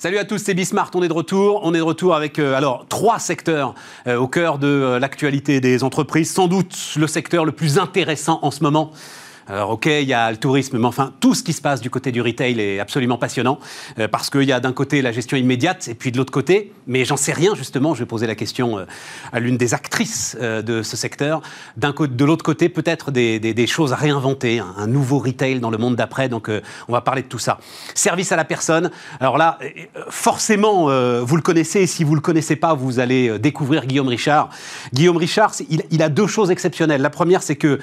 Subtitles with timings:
[0.00, 1.62] Salut à tous, c'est Bismart, on est de retour.
[1.64, 3.74] On est de retour avec euh, alors trois secteurs
[4.06, 6.32] euh, au cœur de l'actualité des entreprises.
[6.32, 8.92] Sans doute le secteur le plus intéressant en ce moment,
[9.48, 11.88] alors ok, il y a le tourisme, mais enfin tout ce qui se passe du
[11.88, 13.58] côté du retail est absolument passionnant
[13.98, 16.72] euh, parce qu'il y a d'un côté la gestion immédiate et puis de l'autre côté,
[16.86, 17.94] mais j'en sais rien justement.
[17.94, 18.84] Je vais poser la question euh,
[19.32, 21.40] à l'une des actrices euh, de ce secteur.
[21.78, 25.96] D'un de l'autre côté, peut-être des, choses à réinventer, un, nouveau retail dans le monde
[25.96, 26.28] d'après.
[26.28, 26.50] Donc
[26.86, 27.58] on va parler de tout ça.
[27.94, 28.90] Service à la personne.
[29.20, 29.58] Alors là,
[30.10, 30.84] forcément,
[31.22, 31.80] vous le connaissez.
[31.80, 34.50] Et si vous le connaissez pas, vous allez découvrir Guillaume Richard.
[34.92, 37.02] Guillaume Richard, il a deux choses exceptionnelles.
[37.02, 37.80] La première, c'est que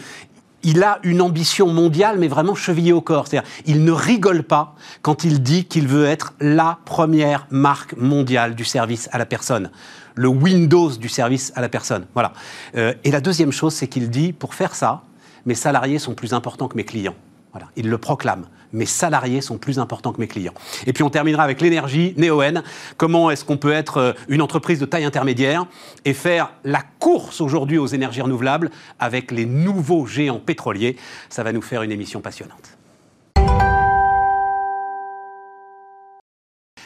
[0.65, 3.27] il a une ambition mondiale, mais vraiment chevillée au corps.
[3.27, 8.55] C'est-à-dire, il ne rigole pas quand il dit qu'il veut être la première marque mondiale
[8.55, 9.69] du service à la personne.
[10.15, 12.07] Le Windows du service à la personne.
[12.15, 12.33] Voilà.
[12.75, 15.03] Euh, et la deuxième chose, c'est qu'il dit, pour faire ça,
[15.45, 17.15] mes salariés sont plus importants que mes clients.
[17.51, 17.67] Voilà.
[17.75, 18.47] Il le proclame.
[18.75, 20.53] Mes salariés sont plus importants que mes clients.
[20.85, 22.61] Et puis on terminera avec l'énergie, Neoen.
[22.97, 25.65] Comment est-ce qu'on peut être euh, une entreprise de taille intermédiaire
[26.03, 30.97] et faire la course aujourd'hui aux énergies renouvelables avec les nouveaux géants pétroliers?
[31.29, 32.77] Ça va nous faire une émission passionnante.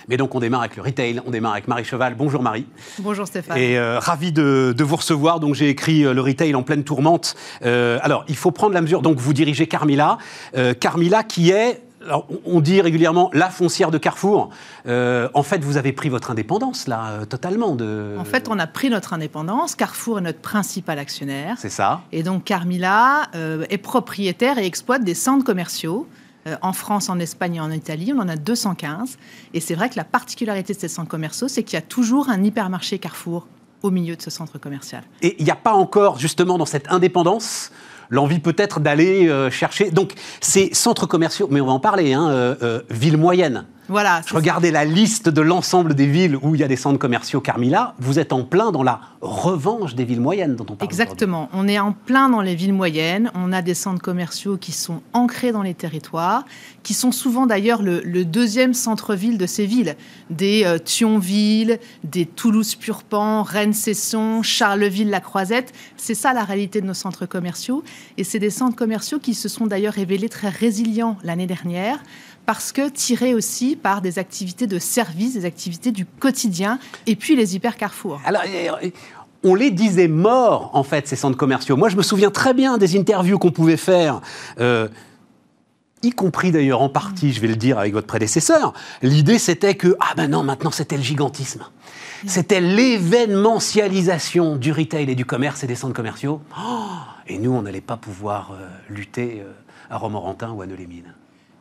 [0.10, 2.16] Mais donc on démarre avec le retail, on démarre avec Marie Cheval.
[2.16, 2.66] Bonjour Marie.
[3.00, 3.58] Bonjour Stéphane.
[3.58, 5.40] Et euh, ravi de, de vous recevoir.
[5.40, 7.36] Donc j'ai écrit euh, le retail en pleine tourmente.
[7.64, 9.04] Euh, alors il faut prendre la mesure.
[9.04, 10.18] Donc vous dirigez Carmila,
[10.58, 14.50] Euh, Carmila qui est alors, on- on dit régulièrement la foncière de Carrefour.
[14.88, 17.76] Euh, en fait, vous avez pris votre indépendance là, euh, totalement.
[17.76, 18.16] De...
[18.18, 19.76] En fait, on a pris notre indépendance.
[19.76, 21.56] Carrefour est notre principal actionnaire.
[21.60, 22.00] c'est ça.
[22.14, 26.08] Et donc Carmila euh, est propriétaire et exploite des centres commerciaux.
[26.48, 29.18] Euh, en France, en Espagne et en Italie, on en a 215.
[29.54, 32.30] Et c'est vrai que la particularité de ces centres commerciaux, c'est qu'il y a toujours
[32.30, 33.48] un hypermarché Carrefour
[33.82, 35.04] au milieu de ce centre commercial.
[35.22, 37.72] Et il n'y a pas encore, justement, dans cette indépendance,
[38.10, 39.92] l'envie peut-être d'aller euh, chercher.
[39.92, 43.66] Donc, ces centres commerciaux, mais on va en parler, hein, euh, euh, ville moyenne.
[43.90, 44.22] Voilà.
[44.26, 47.42] Je regardais la liste de l'ensemble des villes où il y a des centres commerciaux
[47.42, 47.96] Carmila.
[48.00, 50.90] Vous êtes en plein dans la revanche des villes moyennes dont on parle.
[50.90, 51.50] Exactement.
[51.54, 53.32] On est en plein dans les villes moyennes.
[53.34, 56.46] On a des centres commerciaux qui sont ancrés dans les territoires,
[56.84, 59.96] qui sont souvent d'ailleurs le, le deuxième centre-ville de ces villes.
[60.30, 65.74] Des euh, Thionville, des Toulouse-Purpan, Rennes-Cesson, Charleville-la Croisette.
[65.98, 67.84] C'est ça la réalité de nos centres commerciaux.
[68.18, 72.00] Et c'est des centres commerciaux qui se sont d'ailleurs révélés très résilients l'année dernière
[72.50, 77.36] parce que tirés aussi par des activités de service, des activités du quotidien, et puis
[77.36, 78.20] les hyper carrefours.
[78.26, 78.90] Alors, euh,
[79.44, 81.78] on les disait morts, en fait, ces centres commerciaux.
[81.78, 84.22] Moi, je me souviens très bien des interviews qu'on pouvait faire.
[84.60, 84.88] euh,
[86.02, 88.74] y compris d'ailleurs en partie, je vais le dire avec votre prédécesseur,
[89.04, 91.66] l'idée c'était que, ah ben non, maintenant c'était le gigantisme.
[92.26, 96.42] C'était l'événementialisation du retail et du commerce et des centres commerciaux.
[96.58, 96.88] Oh,
[97.28, 99.52] et nous, on n'allait pas pouvoir euh, lutter euh,
[99.92, 101.14] à Romorantin ou à Neux-les-Mines.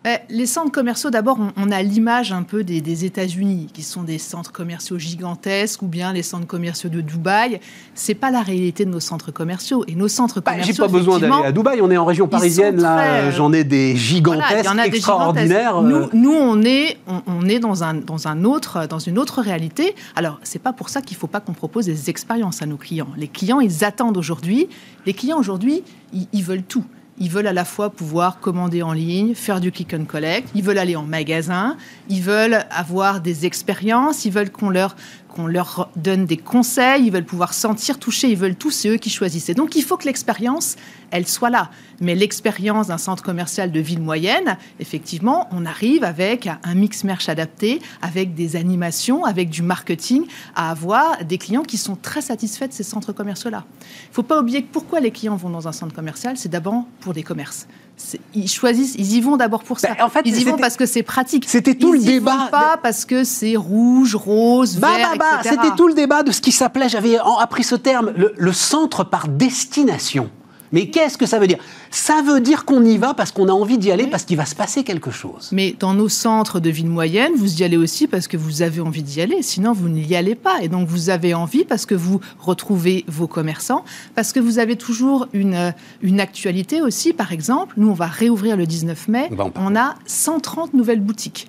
[0.07, 4.05] Eh, Les centres commerciaux, d'abord, on, a l'image un peu des, des États-Unis, qui sont
[4.05, 7.61] des centres commerciaux gigantesques, ou bien les centres commerciaux de Dubaï.
[7.95, 9.85] C'est pas la réalité de nos centres commerciaux.
[9.89, 12.29] Et nos centres Bah, commerciaux, J'ai pas besoin d'aller à Dubaï, on est en région
[12.29, 15.77] parisienne, là, très, euh, j'en ai des gigantesques, des extraordinaires.
[15.81, 16.15] gigantesques.
[16.15, 19.19] euh, Nous, nous, on est, on, on est dans, un, dans, un autre, dans une
[19.19, 19.97] autre réalité.
[20.15, 23.09] Alors, c'est pas pour ça qu'il faut pas qu'on propose des expériences à nos clients.
[23.17, 24.69] Les clients, ils attendent aujourd'hui.
[25.07, 25.83] Les clients aujourd'hui,
[26.13, 26.85] ils, ils veulent tout.
[27.21, 30.63] Ils veulent à la fois pouvoir commander en ligne, faire du click and collect, ils
[30.63, 31.77] veulent aller en magasin,
[32.09, 34.95] ils veulent avoir des expériences, ils veulent qu'on leur,
[35.29, 38.97] qu'on leur donne des conseils, ils veulent pouvoir sentir, toucher, ils veulent tout, c'est eux
[38.97, 39.49] qui choisissent.
[39.49, 40.77] Et donc il faut que l'expérience,
[41.11, 41.71] elle soit là.
[42.01, 47.29] Mais l'expérience d'un centre commercial de ville moyenne, effectivement, on arrive avec un mix merch
[47.29, 50.25] adapté, avec des animations, avec du marketing,
[50.55, 53.65] à avoir des clients qui sont très satisfaits de ces centres commerciaux-là.
[53.81, 56.49] Il ne faut pas oublier que pourquoi les clients vont dans un centre commercial, c'est
[56.49, 57.67] d'abord pour des commerces.
[58.35, 59.89] Ils choisissent, ils y vont d'abord pour ça.
[59.99, 61.45] Bah, en fait, ils y vont parce que c'est pratique.
[61.49, 62.37] c'était tout Ils le y débat.
[62.37, 65.57] Vont pas parce que c'est rouge, rose, Bah, vert, bah, bah, etc.
[65.63, 69.05] c'était tout le débat de ce qui s'appelait, j'avais appris ce terme, le, le centre
[69.05, 70.31] par destination.
[70.73, 71.59] Mais qu'est-ce que ça veut dire?
[71.91, 74.45] Ça veut dire qu'on y va parce qu'on a envie d'y aller, parce qu'il va
[74.45, 75.49] se passer quelque chose.
[75.53, 78.81] Mais dans nos centres de ville moyenne, vous y allez aussi parce que vous avez
[78.81, 80.63] envie d'y aller, sinon vous n'y allez pas.
[80.63, 83.85] Et donc vous avez envie parce que vous retrouvez vos commerçants,
[84.15, 85.71] parce que vous avez toujours une, euh,
[86.03, 87.13] une actualité aussi.
[87.13, 91.49] Par exemple, nous, on va réouvrir le 19 mai, on a 130 nouvelles boutiques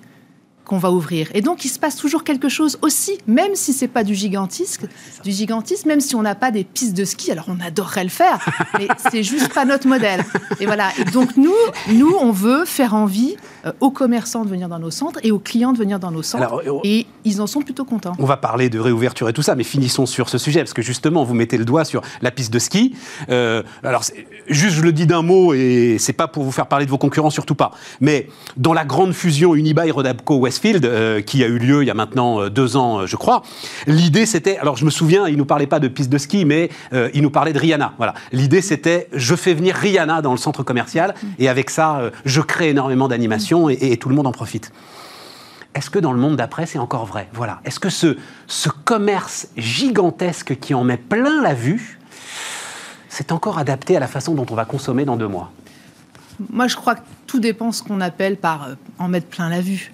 [0.64, 1.28] qu'on va ouvrir.
[1.34, 4.86] Et donc, il se passe toujours quelque chose aussi, même si c'est pas du gigantisme,
[5.24, 7.32] du gigantisme, même si on n'a pas des pistes de ski.
[7.32, 8.38] Alors, on adorerait le faire,
[8.78, 10.24] mais c'est juste pas notre modèle.
[10.60, 10.90] Et voilà.
[10.98, 11.54] Et donc, nous,
[11.88, 13.36] nous, on veut faire envie
[13.66, 16.22] euh, aux commerçants de venir dans nos centres et aux clients de venir dans nos
[16.22, 16.62] centres.
[16.66, 18.12] Euh, et ils en sont plutôt contents.
[18.18, 20.82] On va parler de réouverture et tout ça, mais finissons sur ce sujet, parce que
[20.82, 22.94] justement, vous mettez le doigt sur la piste de ski.
[23.28, 24.02] Euh, alors,
[24.48, 26.98] juste, je le dis d'un mot, et c'est pas pour vous faire parler de vos
[26.98, 27.72] concurrents, surtout pas.
[28.00, 32.76] Mais dans la grande fusion Unibail-Rodamco-Westfield, qui a eu lieu il y a maintenant deux
[32.76, 33.42] ans, je crois,
[33.86, 36.70] l'idée c'était, alors je me souviens, il nous parlait pas de piste de ski, mais
[37.14, 37.92] il nous parlait de Rihanna.
[37.98, 38.14] Voilà.
[38.32, 42.70] L'idée c'était, je fais venir Rihanna dans le centre commercial, et avec ça, je crée
[42.70, 43.08] énormément
[43.68, 44.72] et, tout le monde en profite.
[45.74, 47.28] Est-ce que dans le monde d'après, c'est encore vrai?
[47.32, 47.60] Voilà.
[47.64, 48.16] Est-ce que ce,
[48.46, 51.98] ce commerce gigantesque qui en met plein la vue,
[53.08, 55.52] c'est encore adapté à la façon dont on va consommer dans deux mois?
[56.50, 59.60] Moi, je crois que tout dépend ce qu'on appelle par euh, en mettre plein la
[59.60, 59.92] vue.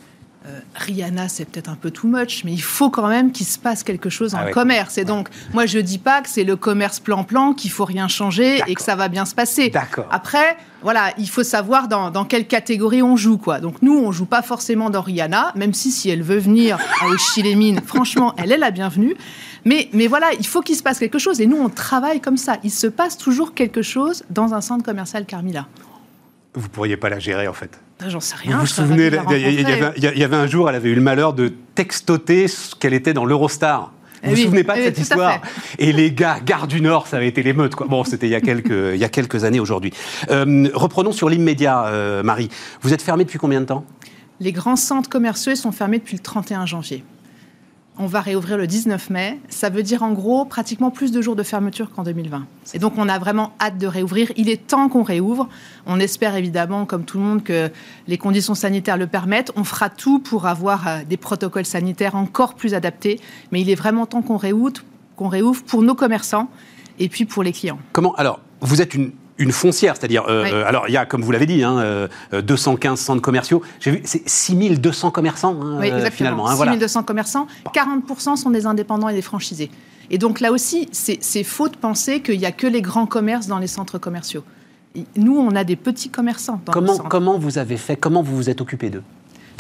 [0.48, 3.58] Euh, Rihanna, c'est peut-être un peu too much, mais il faut quand même qu'il se
[3.58, 4.96] passe quelque chose en ah commerce.
[4.96, 8.60] Et donc, moi, je dis pas que c'est le commerce plan-plan, qu'il faut rien changer
[8.68, 9.72] et que ça va bien se passer.
[10.10, 13.58] Après, voilà, il faut savoir dans, quelle catégorie on joue, quoi.
[13.58, 17.06] Donc, nous, on joue pas forcément dans Rihanna, même si si elle veut venir à
[17.08, 19.16] Ochi-les-Mines, franchement, elle est la bienvenue.
[19.64, 21.40] Mais, mais voilà, il faut qu'il se passe quelque chose.
[21.40, 22.58] Et nous, on travaille comme ça.
[22.62, 25.66] Il se passe toujours quelque chose dans un centre commercial Carmila.
[26.56, 28.54] Vous pourriez pas la gérer, en fait ah, J'en sais rien.
[28.54, 29.60] Vous vous souvenez, il
[30.18, 32.46] y, avait un jour, elle avait eu le malheur de textoter
[32.80, 33.92] qu'elle était dans l'Eurostar.
[34.22, 35.40] Vous ne vous souvenez pas de cette histoire
[35.78, 37.74] Et les gars, Gare du Nord, ça avait été l'émeute.
[37.86, 39.92] Bon, c'était il, y a quelques, il y a quelques années aujourd'hui.
[40.30, 42.48] Euh, reprenons sur l'immédiat, euh, Marie.
[42.80, 43.84] Vous êtes fermée depuis combien de temps?
[44.40, 47.04] Les grands centres commerciaux sont fermés depuis le 31 janvier
[47.98, 49.40] on va réouvrir le 19 mai.
[49.48, 52.46] Ça veut dire en gros pratiquement plus de jours de fermeture qu'en 2020.
[52.74, 54.32] Et donc on a vraiment hâte de réouvrir.
[54.36, 55.48] Il est temps qu'on réouvre.
[55.86, 57.70] On espère évidemment, comme tout le monde, que
[58.06, 59.52] les conditions sanitaires le permettent.
[59.56, 63.20] On fera tout pour avoir euh, des protocoles sanitaires encore plus adaptés.
[63.50, 64.82] Mais il est vraiment temps qu'on réouvre,
[65.16, 66.48] qu'on réouvre pour nos commerçants
[66.98, 67.78] et puis pour les clients.
[67.92, 71.22] Comment Alors, vous êtes une une foncière, c'est-à-dire, euh, euh, alors il y a, comme
[71.22, 73.62] vous l'avez dit, hein, 215 euh, centres commerciaux.
[73.80, 76.48] J'ai vu, c'est 6200 commerçants hein, oui, finalement.
[76.48, 79.70] Hein, 6200 commerçants, 40% sont des indépendants et des franchisés.
[80.10, 83.48] Et donc là aussi, c'est faux de penser qu'il n'y a que les grands commerces
[83.48, 84.44] dans les centres commerciaux.
[85.16, 86.60] Nous, on a des petits commerçants.
[86.64, 89.02] Dans comment, comment vous avez fait Comment vous vous êtes occupé d'eux?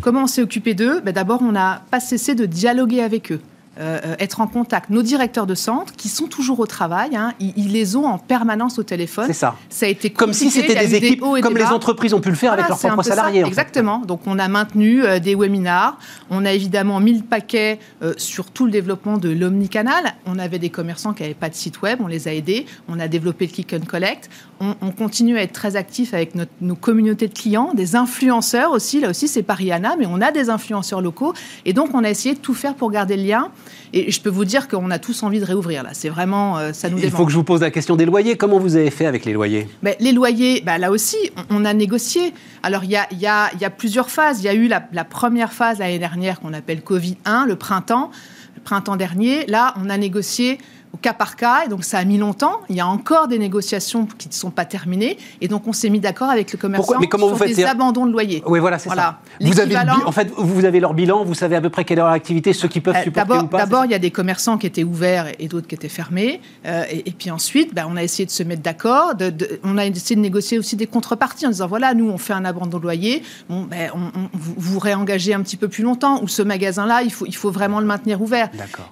[0.02, 1.00] Comment on s'est occupé d'eux?
[1.00, 3.40] Ben D'abord, on n'a pas cessé de dialoguer avec eux.
[3.78, 4.88] Euh, euh, être en contact.
[4.88, 8.78] Nos directeurs de centre, qui sont toujours au travail, hein, ils, les ont en permanence
[8.78, 9.26] au téléphone.
[9.26, 9.54] C'est ça.
[9.68, 12.54] Ça a été comme si c'était des équipes, comme les entreprises ont pu le faire
[12.54, 13.44] avec leurs propres salariés.
[13.44, 13.98] Exactement.
[13.98, 15.98] Donc on a maintenu euh, des webinars.
[16.30, 17.78] On a évidemment mis le paquet
[18.16, 20.14] sur tout le développement de l'omnicanal.
[20.24, 22.64] On avait des commerçants qui n'avaient pas de site web, on les a aidés.
[22.88, 24.30] On a développé le click and collect.
[24.58, 29.00] On, continue à être très actif avec nos communautés de clients, des influenceurs aussi.
[29.00, 31.34] Là aussi, c'est pas Rihanna, mais on a des influenceurs locaux.
[31.66, 33.50] Et donc on a essayé de tout faire pour garder le lien.
[33.92, 35.90] Et je peux vous dire qu'on a tous envie de réouvrir là.
[35.92, 38.36] C'est vraiment, euh, ça nous Il faut que je vous pose la question des loyers.
[38.36, 39.68] Comment vous avez fait avec les loyers?
[39.82, 41.16] Ben, Les loyers, ben, là aussi,
[41.50, 42.32] on, a négocié.
[42.62, 44.40] Alors il y a, y, a, y a, plusieurs phases.
[44.40, 47.56] Il y a eu la, la première phase l'année dernière qu'on appelle Covid 1, le
[47.56, 48.10] printemps.
[48.54, 50.58] Le printemps dernier, là, on a négocié
[50.96, 51.64] cas par cas.
[51.66, 52.60] Et donc, ça a mis longtemps.
[52.68, 55.18] Il y a encore des négociations qui ne sont pas terminées.
[55.40, 57.64] Et donc, on s'est mis d'accord avec le commerçant Mais comment sur vous faites des
[57.64, 58.42] abandons de loyer.
[58.46, 59.18] Oui, voilà, c'est ça.
[59.40, 62.02] Vous avez, en fait, vous avez leur bilan, vous savez à peu près quelle est
[62.02, 64.58] leur activité, ceux qui peuvent euh, supporter ou pas D'abord, il y a des commerçants
[64.58, 66.40] qui étaient ouverts et d'autres qui étaient fermés.
[66.64, 69.14] Euh, et, puis ensuite, ben, on a essayé de se mettre d'accord.
[69.14, 69.32] De,
[69.64, 72.44] on a essayé de négocier aussi des contreparties en disant, voilà, nous, on fait un
[72.44, 73.22] abandon de loyer.
[73.48, 76.22] Bon, ben, on, vous, vous réengagez un petit peu plus longtemps.
[76.22, 78.48] Ou ce magasin-là, il faut, il faut vraiment le maintenir ouvert.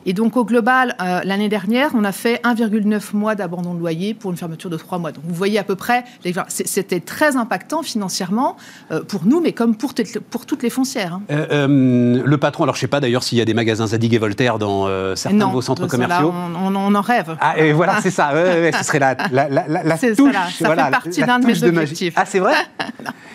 [0.07, 3.79] Et donc, au global, euh, l'année dernière, on a fait 1,8 9 mois d'abandon de
[3.79, 5.13] loyer pour une fermeture de 3 mois.
[5.13, 6.05] Donc vous voyez à peu près,
[6.49, 8.57] c'était très impactant financièrement
[8.91, 9.95] euh, pour nous, mais comme pour,
[10.31, 11.15] pour toutes les foncières.
[11.15, 11.23] Hein.
[11.31, 13.87] Euh, euh, le patron, alors je ne sais pas d'ailleurs s'il y a des magasins
[13.87, 16.33] Zadig et Voltaire dans certains de vos centres commerciaux.
[16.33, 17.37] on, on, en rêve.
[17.41, 18.33] Ah, et voilà, c'est ça.
[18.33, 20.33] ce serait la, la, la, la touche.
[20.33, 22.15] Ça, ça fait partie d'un de mes objectifs.
[22.17, 22.55] Ah, c'est vrai?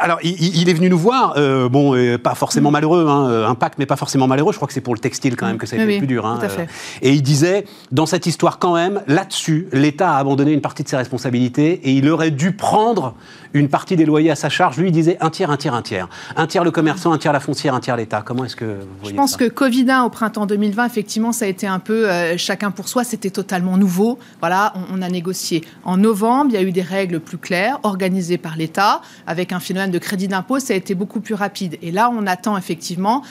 [0.00, 2.72] alors, il, est venu nous voir, euh, bon, euh, pas forcément mm.
[2.72, 4.52] malheureux, hein, impact, mais pas forcément malheureux.
[4.52, 6.06] Je crois que c'est pour le textile quand même que ça a été le plus
[6.06, 6.26] dur.
[6.26, 6.66] Hein, euh.
[7.02, 10.88] et il disait, dans cette histoire quand même, là-dessus, l'État a abandonné une partie de
[10.88, 13.14] ses responsabilités et il aurait dû prendre
[13.52, 14.78] une partie des loyers à sa charge.
[14.78, 16.08] Lui, il disait un tiers, un tiers, un tiers.
[16.36, 18.22] Un tiers le commerçant, un tiers la foncière, un tiers l'État.
[18.24, 21.48] Comment est-ce que vous voyez Je pense que Covid-1 au printemps 2020, effectivement, ça a
[21.48, 23.04] été un peu chacun pour soi.
[23.04, 24.18] C'était totalement nouveau.
[24.40, 25.64] Voilà, on, a négocié.
[25.84, 29.60] En novembre, il y a eu des règles plus claires, organisées par l'État, avec un
[29.60, 31.78] phénomène de crédit d'impôt, ça a été beaucoup plus rapide.
[31.82, 33.22] Et là, on attend effectivement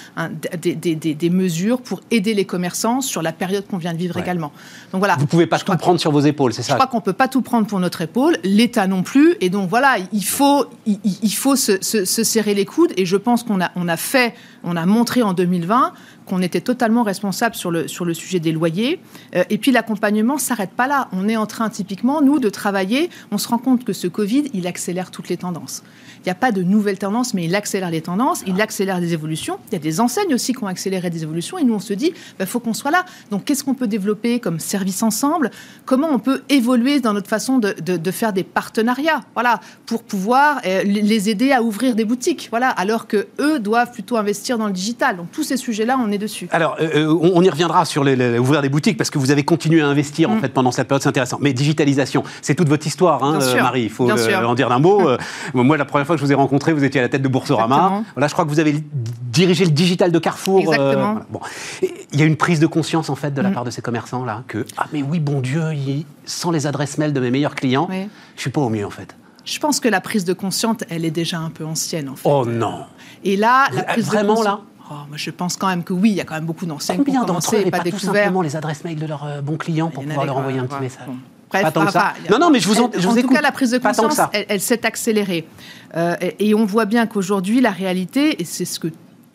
[0.57, 4.51] des, mesures pour aider les commerçants sur la période qu'on vient de vivre également.
[4.91, 5.15] Donc voilà.
[5.15, 7.03] Vous ne pouvez pas tout prendre sur vos épaules, c'est ça Je crois qu'on ne
[7.03, 9.35] peut pas tout prendre pour notre épaule, l'État non plus.
[9.41, 12.91] Et donc voilà, il faut, il, faut se, serrer les coudes.
[12.97, 14.33] Et je pense qu'on a, on a fait,
[14.63, 15.93] on a montré en 2020
[16.29, 18.99] qu'on était totalement responsable sur le, sur le sujet des loyers.
[19.35, 21.09] Euh, et puis l'accompagnement ne s'arrête pas là.
[21.11, 23.09] On est en train typiquement, nous, de travailler.
[23.31, 25.83] On se rend compte que ce Covid, il accélère toutes les tendances.
[26.19, 29.13] Il n'y a pas de nouvelles tendances, mais il accélère les tendances, il accélère des
[29.13, 29.57] évolutions.
[29.69, 31.57] Il y a des enseignes aussi qui ont accéléré des évolutions.
[31.57, 33.05] Et nous, on se dit, il bah, faut qu'on soit là.
[33.31, 35.49] Donc, qu'est-ce qu'on peut développer comme service ensemble?
[35.85, 39.21] Comment on peut évoluer dans notre façon de, de, faire des partenariats?
[39.33, 42.49] Voilà, pour pouvoir euh, les aider à ouvrir des boutiques.
[42.51, 45.15] Voilà, alors que eux doivent plutôt investir dans le digital.
[45.15, 46.47] Donc, tous ces sujets-là, on est dessus.
[46.51, 49.43] Alors, euh, euh, on, y reviendra sur les, ouvrir des boutiques parce que vous avez
[49.43, 50.41] continué à investir en mm.
[50.41, 51.39] fait pendant cette période, c'est intéressant.
[51.41, 53.83] Mais digitalisation, c'est toute votre histoire, hein, Marie.
[53.83, 55.09] Il faut en dire d'un mot.
[55.53, 57.27] moi, la première fois que je vous ai rencontré, vous étiez à la tête de
[57.27, 58.03] Boursorama.
[58.15, 58.83] Voilà, je crois que vous avez
[59.29, 60.59] dirigé le digital de Carrefour.
[60.59, 61.19] Euh, Exactement.
[61.29, 61.39] bon.
[62.11, 63.53] Il y a une prise de conscience en fait de la mm.
[63.53, 65.63] part de ces commerçants là que ah mais oui bon Dieu,
[66.25, 68.89] sans les adresses mail de mes meilleurs clients, je je suis pas au mieux en
[68.89, 69.15] fait.
[69.45, 72.29] Je pense que la prise de conscience, elle est déjà un peu ancienne en fait.
[72.29, 72.85] Oh non.
[73.23, 74.61] Et là, la prise vraiment là?
[74.91, 77.03] Oh, moi, je pense quand même que oui, il y a quand même beaucoup d'enseignants
[77.03, 79.57] qui ont commencé et pas, pas tout simplement les adresses mail de leurs euh, bons
[79.57, 81.07] clients pour pouvoir leur envoyer un petit message.
[81.49, 82.13] Bref, pas tant que ça.
[82.29, 84.61] non, non, mais je vous, en, je en tout cas, la prise de conscience, elle,
[84.61, 85.47] s'est accélérée.
[85.95, 88.89] Euh, et, on voit bien qu'aujourd'hui, la réalité, et c'est ce que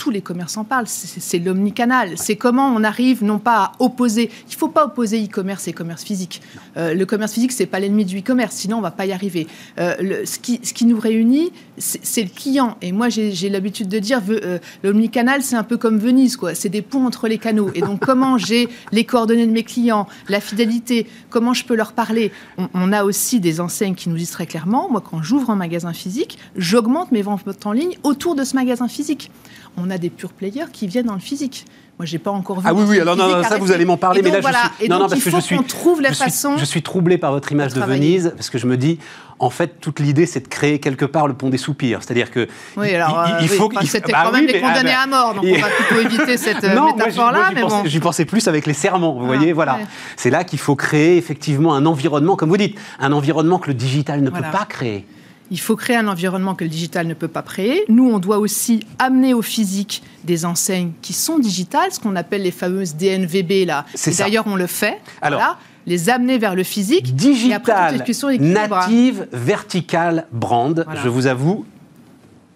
[0.04, 2.10] tous les commerçants parlent, c'est l'omnicanal.
[2.16, 4.30] C'est comment on arrive non pas à opposer.
[4.50, 6.42] Il ne faut pas opposer e-commerce et commerce physique.
[6.76, 9.46] Euh, le commerce physique, c'est pas l'ennemi du e-commerce, sinon on va pas y arriver.
[9.78, 12.76] Euh, le, ce, qui, ce, qui, nous réunit, c'est le client.
[12.82, 16.54] Et moi, j'ai l'habitude de dire, euh, l'omnicanal, c'est un peu comme Venise, quoi.
[16.54, 17.70] C'est des ponts entre les canaux.
[17.74, 21.94] Et donc, comment j'ai les coordonnées de mes clients, la fidélité, comment je peux leur
[21.94, 22.30] parler?
[22.58, 25.56] On, on a aussi des enseignes qui nous disent très clairement, moi, quand j'ouvre un
[25.56, 29.30] magasin physique, j'augmente mes ventes en ligne autour de ce magasin physique
[29.76, 31.64] on a des pure players qui viennent dans le physique.
[31.98, 32.66] Moi, j'ai pas encore vu.
[32.68, 34.88] Ah oui, oui, alors non, ça, vous allez m'en parler, mais là, je suis.
[34.88, 35.62] non, non, parce que je suis.
[35.62, 36.56] trouve la façon.
[36.58, 38.98] je suis troublé par votre image de, Venise, parce que je me dis,
[39.38, 42.02] en fait, toute l'idée, c'est de créer quelque part le pont des soupirs.
[42.02, 42.48] C'est-à-dire que.
[42.76, 43.28] Oui, alors.
[43.40, 43.70] Il, faut.
[43.84, 46.64] C'était bah quand même les condamnés ah, à mort, donc on va plutôt éviter cette
[46.64, 47.50] euh, métaphore-là.
[47.54, 47.84] Mais bon.
[47.84, 49.78] J'y pensais plus avec les serments, vous voyez, voilà.
[50.16, 53.74] C'est là qu'il faut créer effectivement un environnement, comme vous dites, un environnement que le
[53.74, 55.06] digital ne peut pas créer.
[55.50, 57.84] Il faut créer un environnement que le digital ne peut pas créer.
[57.88, 62.42] Nous, on doit aussi amener au physique des enseignes qui sont digitales, ce qu'on appelle
[62.42, 63.84] les fameuses DNVB là.
[64.18, 65.00] d'ailleurs, on le fait.
[65.20, 67.14] Alors, les amener vers le physique.
[67.14, 68.02] Digital,
[68.40, 70.86] native, vertical, brand.
[71.02, 71.66] Je vous avoue,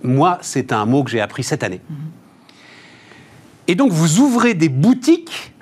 [0.02, 1.80] moi, c'est un mot que j'ai appris cette année.
[1.88, 1.96] Mhm.
[3.68, 5.52] Et donc, vous ouvrez des boutiques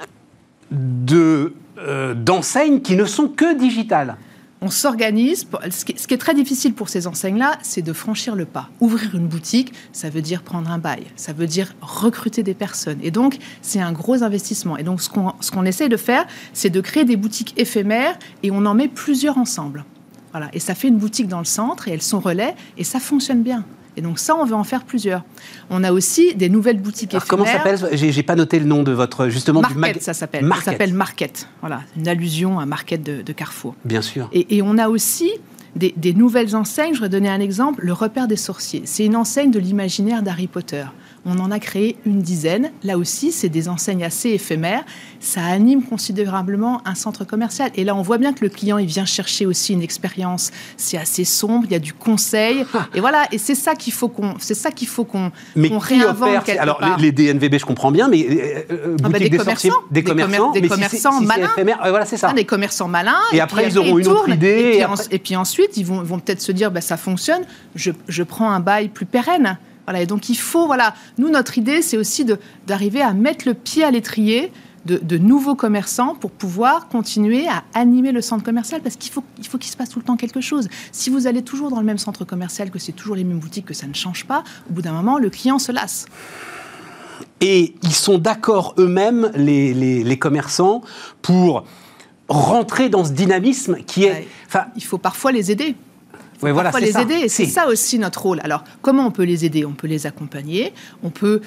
[0.70, 4.16] de, euh, d'enseignes qui ne sont que digitales
[4.60, 5.46] on s'organise.
[5.70, 8.68] Ce qui est très difficile pour ces enseignes-là, c'est de franchir le pas.
[8.80, 12.98] Ouvrir une boutique, ça veut dire prendre un bail, ça veut dire recruter des personnes.
[13.02, 14.76] Et donc, c'est un gros investissement.
[14.76, 18.50] Et donc, ce qu'on ce essaie de faire, c'est de créer des boutiques éphémères et
[18.50, 19.84] on en met plusieurs ensemble.
[20.32, 20.48] Voilà.
[20.52, 23.42] Et ça fait une boutique dans le centre et elles sont relais et ça fonctionne
[23.42, 23.64] bien.
[23.96, 25.24] Et donc ça, on veut en faire plusieurs.
[25.70, 28.92] On a aussi des nouvelles boutiques Alors, Comment s'appelle J'ai pas noté le nom de
[28.92, 30.48] votre justement Market, ça s'appelle.
[30.56, 31.48] Ça s'appelle Market.
[31.60, 33.74] Voilà, une allusion à Market de, Carrefour.
[33.84, 34.28] Bien sûr.
[34.32, 35.30] Et, on a aussi
[35.74, 36.94] des, des, nouvelles enseignes.
[36.94, 37.84] Je vais donner un exemple.
[37.84, 38.82] Le repère des sorciers.
[38.84, 40.84] C'est une enseigne de l'imaginaire d'Harry Potter.
[41.28, 42.70] On en a créé une dizaine.
[42.84, 44.84] Là aussi, c'est des enseignes assez éphémères.
[45.18, 47.72] Ça anime considérablement un centre commercial.
[47.74, 50.52] Et là, on voit bien que le client, il vient chercher aussi une expérience.
[50.76, 52.64] C'est assez sombre, il y a du conseil.
[52.94, 56.80] Et voilà, et c'est ça qu'il faut qu'on, c'est ça qu'il faut qu'on, réinvente Alors,
[56.98, 60.68] les, DNVB, je comprends bien, mais euh, euh ah bah, des, commerçants, des, commerçants, des,
[60.68, 61.50] commerçants malins.
[61.88, 62.32] voilà, c'est ça.
[62.32, 63.18] des commerçants malins.
[63.32, 64.84] Et, après, ils auront une autre idée.
[65.10, 67.42] Et puis, ensuite, ils vont, vont peut-être se dire, bah, ça fonctionne.
[67.74, 69.58] Je, je prends un bail plus pérenne.
[69.86, 72.26] Voilà, et donc il faut, voilà, nous, notre idée, c'est aussi
[72.66, 74.52] d'arriver à mettre le pied à l'étrier
[74.86, 79.46] de, nouveaux commerçants pour pouvoir continuer à animer le centre commercial parce qu'il faut qu'il
[79.46, 80.68] faut qu'il se passe tout le temps quelque chose.
[80.92, 83.66] Si vous allez toujours dans le même centre commercial, que c'est toujours les mêmes boutiques,
[83.66, 86.06] que ça ne change pas, au bout d'un moment, le client se lasse.
[87.40, 90.82] Et ils sont d'accord eux-mêmes, les, les, commerçants,
[91.20, 91.64] pour
[92.28, 94.26] rentrer dans ce dynamisme qui est...
[94.46, 95.74] Enfin, il faut parfois les aider
[96.38, 97.28] faut voilà, les aider.
[97.28, 98.40] c'est ça aussi notre rôle.
[98.42, 99.64] Alors, comment on peut les aider?
[99.64, 101.40] On peut les accompagner, on peut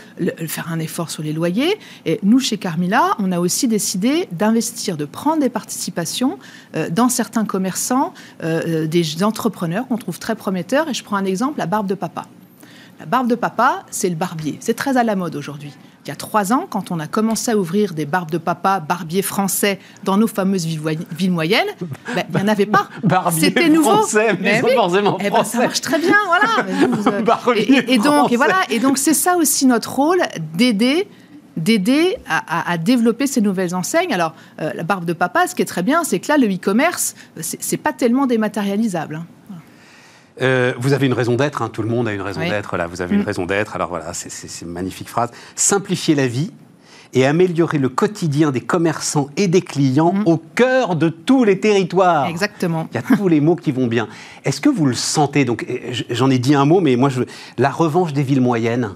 [0.48, 1.78] faire un effort sur les loyers.
[2.06, 6.40] Et nous, chez Carmila, on a aussi décidé d'investir, de prendre des participations
[6.76, 10.90] euh, dans certains commerçants, euh, euh, des entrepreneurs qu'on trouve très prometteurs.
[10.90, 12.26] Et je prends un exemple, la barbe de papa.
[13.00, 14.58] La barbe de papa, c'est le barbier.
[14.60, 15.72] C'est très à la mode aujourd'hui
[16.10, 18.80] il y a trois ans, quand on a commencé à ouvrir des barbes de papa,
[18.80, 21.68] barbiers français, dans nos fameuses villes moyennes,
[22.16, 22.90] ben, il n'y en avait pas.
[23.32, 23.92] C'était nouveau.
[23.92, 24.72] Français, mais, oui.
[24.74, 26.66] forcément eh ben, ça marche très bien, voilà.
[27.88, 28.56] et, donc, et voilà.
[28.72, 30.22] Et donc, c'est ça aussi notre rôle,
[30.56, 31.08] d'aider
[31.58, 34.14] d'aider à, développer ces nouvelles enseignes.
[34.14, 36.48] Alors, euh, la barbe de papa, ce qui est très bien, c'est que là, le
[36.48, 39.16] e-commerce, c'est pas tellement dématérialisable.
[39.16, 39.26] Hein.
[40.42, 42.88] Euh, vous avez une raison d'être, hein, tout le monde a une raison d'être, là,
[42.88, 43.26] vous avez une mm.
[43.26, 45.32] raison d'être, alors voilà, c'est une magnifique phrase.
[45.56, 46.52] Simplifier la vie
[47.14, 50.24] et améliorer le quotidien des commerçants et des clients mm.
[50.26, 52.28] au cœur de tous les territoires.
[52.28, 52.88] Exactement.
[52.92, 54.08] Il y a tous les mots qui vont bien.
[54.46, 55.66] Est-ce que vous le sentez Donc,
[56.10, 57.24] j'en ai dit un mot, mais moi, je,
[57.58, 58.92] la revanche des villes moyennes.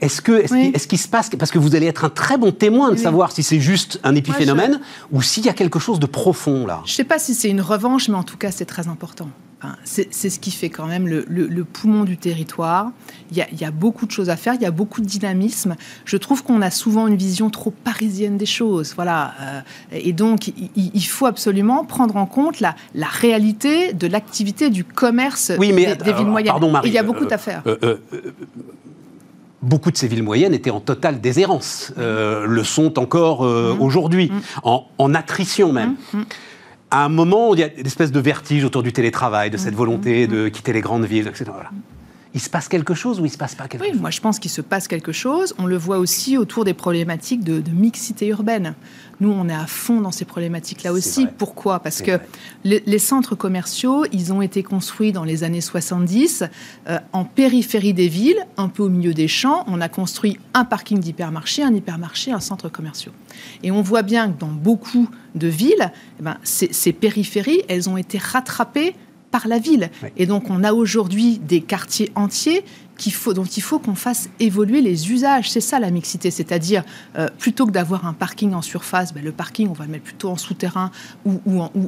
[0.00, 2.92] Est-ce que est-ce qu'il se passe parce que vous allez être un très bon témoin
[2.92, 4.80] de savoir si c'est juste un épiphénomène
[5.10, 6.82] ou s'il y a quelque chose de profond là.
[6.84, 9.28] Je ne sais pas si c'est une revanche, mais en tout cas c'est très important.
[9.84, 12.90] C'est ce qui fait quand même le, poumon du territoire.
[13.30, 15.76] Il y, a, beaucoup de choses à faire, il y a beaucoup de dynamisme.
[16.04, 18.94] Je trouve qu'on a souvent une vision trop parisienne des choses.
[18.94, 19.34] Voilà.
[19.40, 19.60] Euh,
[19.92, 25.56] et donc, il, faut absolument prendre en compte la, réalité de l'activité du commerce des,
[25.58, 26.52] villes moyennes.
[26.52, 27.62] Pardon, il y a beaucoup euh, à faire.
[27.66, 27.98] Euh,
[29.62, 33.82] beaucoup de ces villes moyennes étaient en totale déshérence, euh, le sont encore euh, mmh.
[33.82, 34.68] aujourd'hui, mmh.
[34.98, 35.96] en, attrition même.
[36.12, 36.20] Mmh.
[36.90, 39.74] À un moment, il y a une espèce de vertige autour du télétravail, de cette
[39.74, 41.50] volonté de quitter les grandes villes, etc.
[42.34, 43.94] Il se passe quelque chose ou il se passe pas quelque chose?
[43.94, 45.54] Oui, moi je pense qu'il se passe quelque chose.
[45.58, 48.74] On le voit aussi autour des problématiques de, mixité urbaine.
[49.20, 51.26] Nous, on est à fond dans ces problématiques-là aussi.
[51.26, 51.80] Pourquoi?
[51.80, 52.20] Parce que
[52.64, 56.44] les, centres commerciaux, ils ont été construits dans les années 70
[56.88, 59.64] euh, en périphérie des villes, un peu au milieu des champs.
[59.66, 63.12] On a construit un parking d'hypermarché, un hypermarché, un centre commercial.
[63.62, 67.96] Et on voit bien que dans beaucoup de villes, eh ben, ces périphéries, elles ont
[67.96, 68.94] été rattrapées
[69.30, 69.90] par la ville.
[70.16, 72.64] Et donc on a aujourd'hui des quartiers entiers
[73.08, 75.50] faut, dont il faut qu'on fasse évoluer les usages.
[75.50, 76.82] C'est ça la mixité, c'est-à-dire
[77.16, 80.04] euh, plutôt que d'avoir un parking en surface, ben, le parking on va le mettre
[80.04, 80.90] plutôt en souterrain
[81.24, 81.40] ou,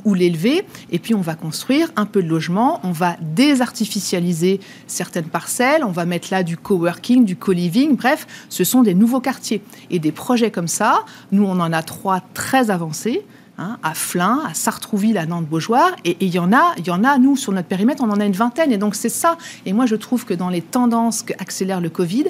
[0.04, 5.25] ou, l'élever, et puis on va construire un peu de logement, on va désartificialiser certaines
[5.25, 9.62] parcelles, on va mettre là du coworking, du co-living, bref, ce sont des nouveaux quartiers.
[9.90, 13.25] Et des projets comme ça, nous on en a trois très avancés.
[13.62, 15.95] Hein, à Flins, à Sartrouville, à Nantes-Beaujoire.
[16.07, 18.19] Et il y en a, il y en a, nous, sur notre périmètre, on en
[18.19, 18.73] a une vingtaine.
[18.73, 19.37] Et donc, c'est ça.
[19.67, 22.25] Et moi, je trouve que dans les tendances qu'accélère le Covid,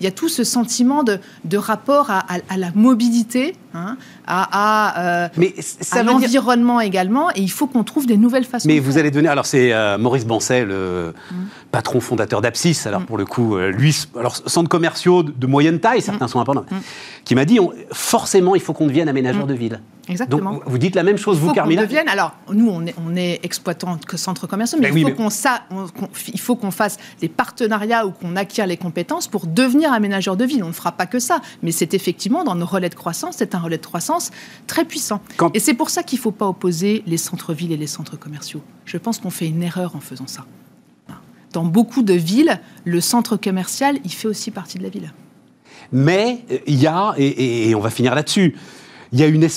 [0.00, 1.18] il y a tout ce sentiment de,
[1.56, 2.24] rapport à,
[2.56, 5.28] la mobilité, hein, à, euh,
[5.92, 8.68] à l'environnement également, et il faut qu'on trouve des nouvelles façons.
[8.68, 11.34] Mais vous allez donner, alors c'est euh, Maurice Bancel, le mmh.
[11.72, 13.06] patron fondateur d'Apsis, alors mmh.
[13.06, 16.28] pour le coup, euh, lui, alors centres commerciaux de, moyenne taille, certains mmh.
[16.28, 16.66] sont importants,
[17.24, 17.58] qui m'a dit,
[17.92, 19.80] forcément, il faut qu'on devienne aménageur de ville.
[20.08, 20.54] Exactement.
[20.54, 23.14] Donc, vous dites la même chose, il vous, Carmina devienne, Alors, nous, on est, on
[23.14, 25.28] est exploitant que centre commerciaux, mais, ben il, faut qu'on
[26.32, 30.44] il faut qu'on fasse des partenariats ou qu'on acquiert les compétences pour devenir aménageur de
[30.44, 30.64] ville.
[30.64, 33.54] On ne fera pas que ça, mais c'est effectivement dans nos relais de croissance, c'est
[33.54, 34.30] un relais de croissance
[34.66, 35.20] très puissant.
[35.54, 38.62] Et c'est pour ça qu'il ne faut pas opposer les centres-villes et les centres commerciaux.
[38.84, 40.44] Je pense qu'on fait une erreur en faisant ça.
[41.52, 45.12] Dans beaucoup de villes, le centre commercial, il fait aussi partie de la ville.
[45.92, 48.54] Mais euh, il y a, et, on va finir là-dessus,
[49.12, 49.48] il y a une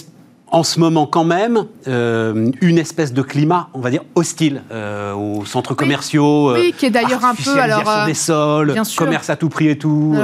[0.52, 5.14] en ce moment quand même euh, une espèce de climat, on va dire, hostile euh,
[5.14, 6.54] aux centres commerciaux.
[6.54, 10.16] Oui, qui est d'ailleurs un peu alors des sols, commerce à tout prix et tout.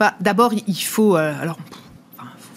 [0.00, 1.58] Bah, d'abord, il faut alors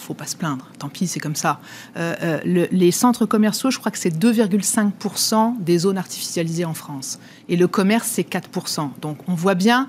[0.06, 1.60] faut pas se plaindre, tant pis, c'est comme ça.
[1.98, 7.20] Euh, euh, les centres commerciaux, je crois que c'est 2,5% des zones artificialisées en France.
[7.50, 8.92] Et le commerce, c'est 4%.
[9.02, 9.88] Donc on voit bien,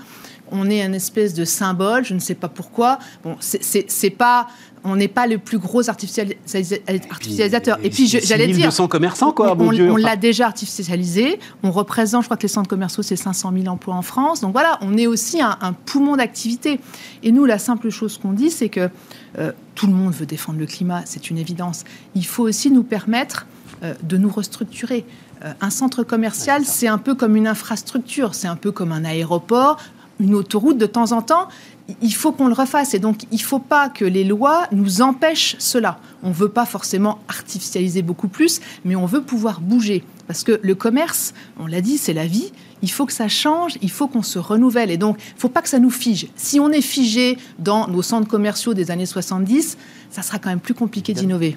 [0.50, 2.98] on est un espèce de symbole, je ne sais pas pourquoi.
[3.24, 4.48] Bon, c'est pas
[4.86, 7.78] on n'est pas le plus gros artificialisateur.
[7.82, 8.66] Et puis, j'allais dire.
[8.66, 11.40] 200 commerçants, quoi, on, on l'a déjà artificialisé.
[11.64, 14.40] On représente, je crois que les centres commerciaux, c'est 500 000 emplois en France.
[14.40, 15.56] Donc voilà, on est aussi un,
[15.86, 16.78] poumon d'activité.
[17.24, 18.88] Et nous, la simple chose qu'on dit, c'est que
[19.38, 21.84] euh, tout le monde veut défendre le climat, c'est une évidence.
[22.14, 23.46] Il faut aussi nous permettre
[23.82, 25.04] euh, de nous restructurer.
[25.44, 29.04] Euh, un centre commercial, c'est un peu comme une infrastructure, c'est un peu comme un
[29.04, 29.78] aéroport,
[30.20, 31.48] une autoroute de temps en temps
[32.02, 32.94] il faut qu'on le refasse.
[32.94, 35.98] Et donc, il ne faut pas que les lois nous empêchent cela.
[36.22, 40.04] On ne veut pas forcément artificialiser beaucoup plus, mais on veut pouvoir bouger.
[40.26, 42.52] Parce que le commerce, on l'a dit, c'est la vie.
[42.82, 44.90] Il faut que ça change, il faut qu'on se renouvelle.
[44.90, 46.26] Et donc, il ne faut pas que ça nous fige.
[46.36, 49.78] Si on est figé dans nos centres commerciaux des années 70,
[50.10, 51.56] ça sera quand même plus compliqué d'innover.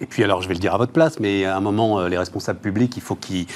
[0.00, 2.08] Et puis alors, je vais le dire à votre place, mais à un moment, euh,
[2.08, 3.46] les responsables publics, il faut qu'ils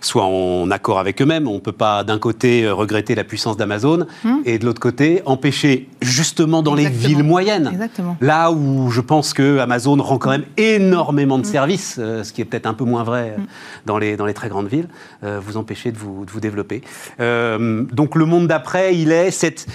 [0.00, 1.46] soient en accord avec eux-mêmes.
[1.46, 4.42] On ne peut pas d'un côté euh, regretter la puissance d'Amazon hum.
[4.46, 9.58] et de l'autre côté empêcher justement dans les villes moyennes, là où je pense que
[9.58, 11.52] Amazon rend quand même énormément de hum.
[11.52, 13.46] services, euh, ce qui est peut-être un peu moins vrai hum.
[13.84, 14.88] dans, les, dans les très grandes villes,
[15.22, 16.82] vous empêcher de vous, de vous développer.
[17.18, 19.66] donc le monde d'après, il est cette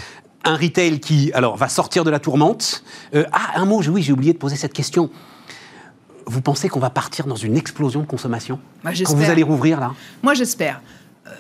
[0.44, 2.84] un retail qui alors va sortir de la tourmente.
[3.14, 5.10] ah, un mot, oui, j'ai oublié de poser cette question
[6.28, 9.80] vous pensez qu'on va partir dans une explosion de consommation Moi, Quand vous allez rouvrir
[9.80, 9.94] là?
[10.24, 10.82] Moi, j'espère.
[11.28, 11.32] Euh,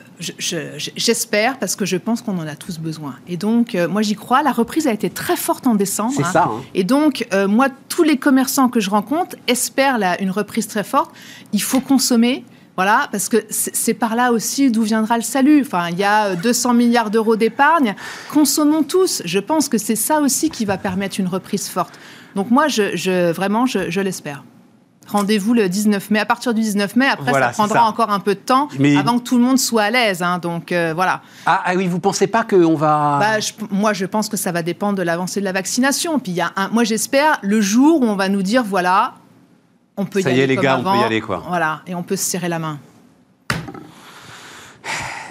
[0.95, 3.15] j'espère parce que je pense qu'on en a tous besoin.
[3.28, 4.41] Et donc, euh, moi, j'y crois.
[4.41, 6.13] La reprise a été très forte en décembre.
[6.15, 6.32] C'est hein.
[6.32, 6.43] ça.
[6.45, 6.62] Hein.
[6.74, 11.12] Et donc, euh, moi, tous les commerçants que je rencontre espèrent une reprise très forte.
[11.54, 12.43] Il faut consommer
[12.78, 15.62] Voilà, parce que c'est par là aussi d'où viendra le salut.
[15.62, 17.95] Enfin, il y a 200 milliards d'euros d'épargne.
[18.32, 19.21] Consommons tous.
[19.26, 22.00] Je pense que c'est ça aussi qui va permettre une reprise forte.
[22.36, 24.43] Donc moi, je, vraiment, je l'espère.
[25.08, 26.20] Rendez-vous le 19 mai.
[26.20, 29.24] À partir du 19 mai, après, ça prendra encore un peu de temps avant que
[29.24, 30.22] tout le monde soit à l'aise.
[30.22, 30.39] Hein.
[30.39, 31.22] donc euh, voilà.
[31.46, 33.20] Ah, ah, oui, vous pensez pas qu'on va.
[33.20, 36.20] Bah, moi, je pense que ça va dépendre de l'avancée de la vaccination.
[36.20, 39.13] Puis il y a un, moi, j'espère le jour où on va nous dire voilà,
[39.98, 40.36] on peut y aller.
[40.36, 41.44] Ça y est, les gars, on peut y aller quoi.
[41.48, 42.80] Voilà, et on peut se serrer la main.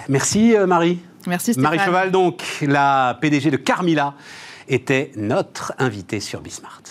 [0.07, 0.99] Merci euh, Marie.
[1.27, 1.75] Merci Stéphane.
[1.75, 4.13] Marie Cheval, donc la PDG de Carmila,
[4.67, 6.81] était notre invitée sur Bismart.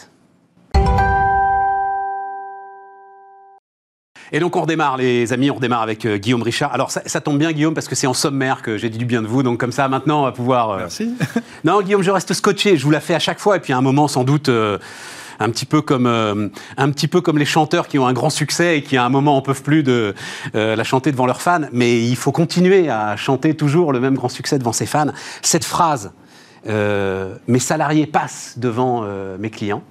[4.34, 6.74] Et donc on redémarre, les amis, on redémarre avec euh, Guillaume Richard.
[6.74, 9.22] Alors ça, tombe bien, Guillaume, parce que c'est en sommaire que j'ai dit du bien
[9.22, 9.44] de vous.
[9.44, 10.70] Donc comme ça, maintenant, on va pouvoir.
[10.70, 11.14] Euh, Merci.
[11.64, 12.76] non, Guillaume, je reste scotché.
[12.76, 13.58] Je vous la fais à chaque fois.
[13.58, 14.48] Et puis à un moment, sans doute.
[14.48, 14.78] Euh,
[15.40, 18.78] un petit peu comme un petit peu comme les chanteurs qui ont un grand succès
[18.78, 20.14] et qui à un moment en peuvent plus de
[20.54, 24.28] la chanter devant leurs fans mais il faut continuer à chanter toujours le même grand
[24.28, 25.08] succès devant ses fans
[25.42, 26.12] cette phrase
[26.64, 29.04] mes salariés passent devant
[29.40, 29.82] mes clients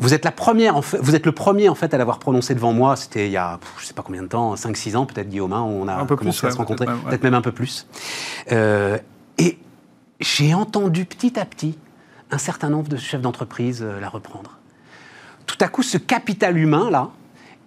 [0.00, 2.54] vous êtes, la première, en fait, vous êtes le premier en fait à l'avoir prononcé
[2.54, 2.96] devant moi.
[2.96, 5.62] C'était il y a, je sais pas combien de temps, 5-6 ans peut-être, Guillaume, hein,
[5.62, 7.86] on a un peu commencé plus, à se rencontrer, peut-être même, un peu plus.
[8.50, 8.98] Euh,
[9.38, 9.58] et
[10.18, 11.78] j'ai entendu petit à petit
[12.30, 14.58] un certain nombre de chefs d'entreprise euh, la reprendre.
[15.46, 17.10] Tout à coup, ce capital humain là,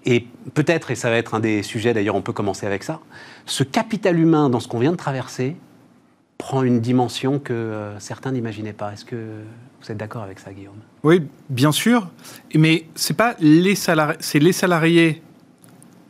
[0.05, 2.99] et peut-être, et ça va être un des sujets d'ailleurs, on peut commencer avec ça,
[3.45, 5.55] ce capital humain dans ce qu'on vient de traverser
[6.37, 8.91] prend une dimension que euh, certains n'imaginaient pas.
[8.93, 9.43] Est-ce que
[9.83, 10.79] vous êtes d'accord avec ça, Guillaume?
[11.03, 12.07] Oui, bien sûr.
[12.55, 15.21] Mais c'est pas les salariés, c'est les salariés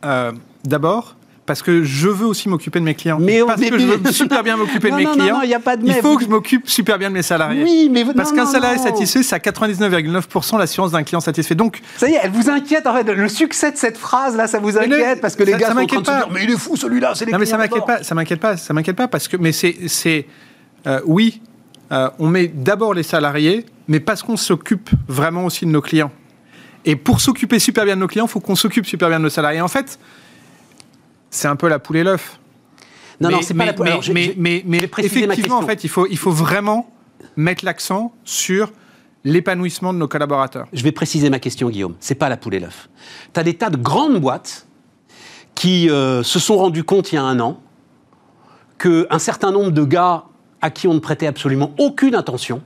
[0.04, 0.32] euh,
[0.64, 1.16] d'abord.
[1.46, 3.18] Parce que je veux aussi m'occuper de mes clients.
[3.20, 5.40] Mais parce que je veux super bien m'occuper de mes clients.
[5.40, 7.62] Non, y a pas de il faut que je m'occupe super bien de mes salariés.
[7.62, 11.54] Oui, mais parce qu'un salarié satisfait, c'est à 99,9% l'assurance d'un client satisfait.
[11.54, 13.02] Donc ça y est, elle vous inquiète en fait.
[13.02, 15.86] Le succès de cette phrase là, ça vous inquiète parce que les gars sont en
[15.86, 17.84] train de se dire mais il est fou celui-là, c'est les Non mais ça m'inquiète
[17.84, 20.26] pas, ça m'inquiète pas, ça m'inquiète pas parce que mais c'est c'est
[20.86, 21.42] euh, oui,
[21.92, 26.12] euh, on met d'abord les salariés, mais parce qu'on s'occupe vraiment aussi de nos clients.
[26.84, 29.24] Et pour s'occuper super bien de nos clients, il faut qu'on s'occupe super bien de
[29.24, 29.60] nos salariés.
[29.60, 29.98] En fait,
[31.30, 32.38] c'est un peu la poule et l'œuf.
[33.20, 33.88] Non, non, c'est pas la poule.
[34.12, 36.90] Mais, mais, mais, effectivement, en fait, il faut, il faut vraiment
[37.36, 38.72] mettre l'accent sur
[39.24, 40.66] l'épanouissement de nos collaborateurs.
[40.72, 41.94] Je vais préciser ma question, Guillaume.
[42.00, 42.88] C'est pas la poule et l'œuf.
[43.32, 44.66] Tu as des tas de grandes boîtes
[45.54, 47.60] qui euh, se sont rendues compte il y a un an
[48.78, 50.24] qu'un certain nombre de gars
[50.64, 52.62] à qui on ne prêtait absolument aucune attention,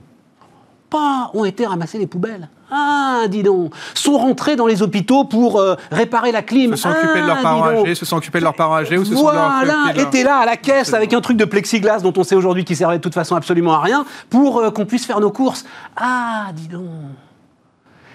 [0.88, 2.48] pas ont été ramasser les poubelles.
[2.70, 6.76] Ah, dis donc, sont rentrés dans les hôpitaux pour euh, réparer la clim.
[6.76, 8.98] Se sont occupés de leurs ah, parents âgés, se sont occupés de leurs parents âgés
[8.98, 9.64] ou se voilà,
[9.96, 12.64] sont étaient là à la caisse avec un truc de plexiglas dont on sait aujourd'hui
[12.64, 15.64] qu'il servait de toute façon absolument à rien pour euh, qu'on puisse faire nos courses.
[15.96, 16.86] Ah, dis donc.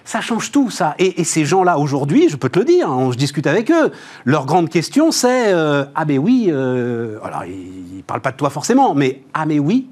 [0.06, 0.94] Ça change tout, ça.
[0.98, 3.90] Et, ces gens-là, aujourd'hui, je peux te le dire, on, hein, je discute avec eux,
[4.24, 7.42] leur grande question, c'est euh, Ah, ben oui, alors
[8.04, 9.88] ne parlent pas de toi forcément, mais Ah, mais oui,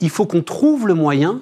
[0.00, 1.40] il faut qu'on trouve le moyen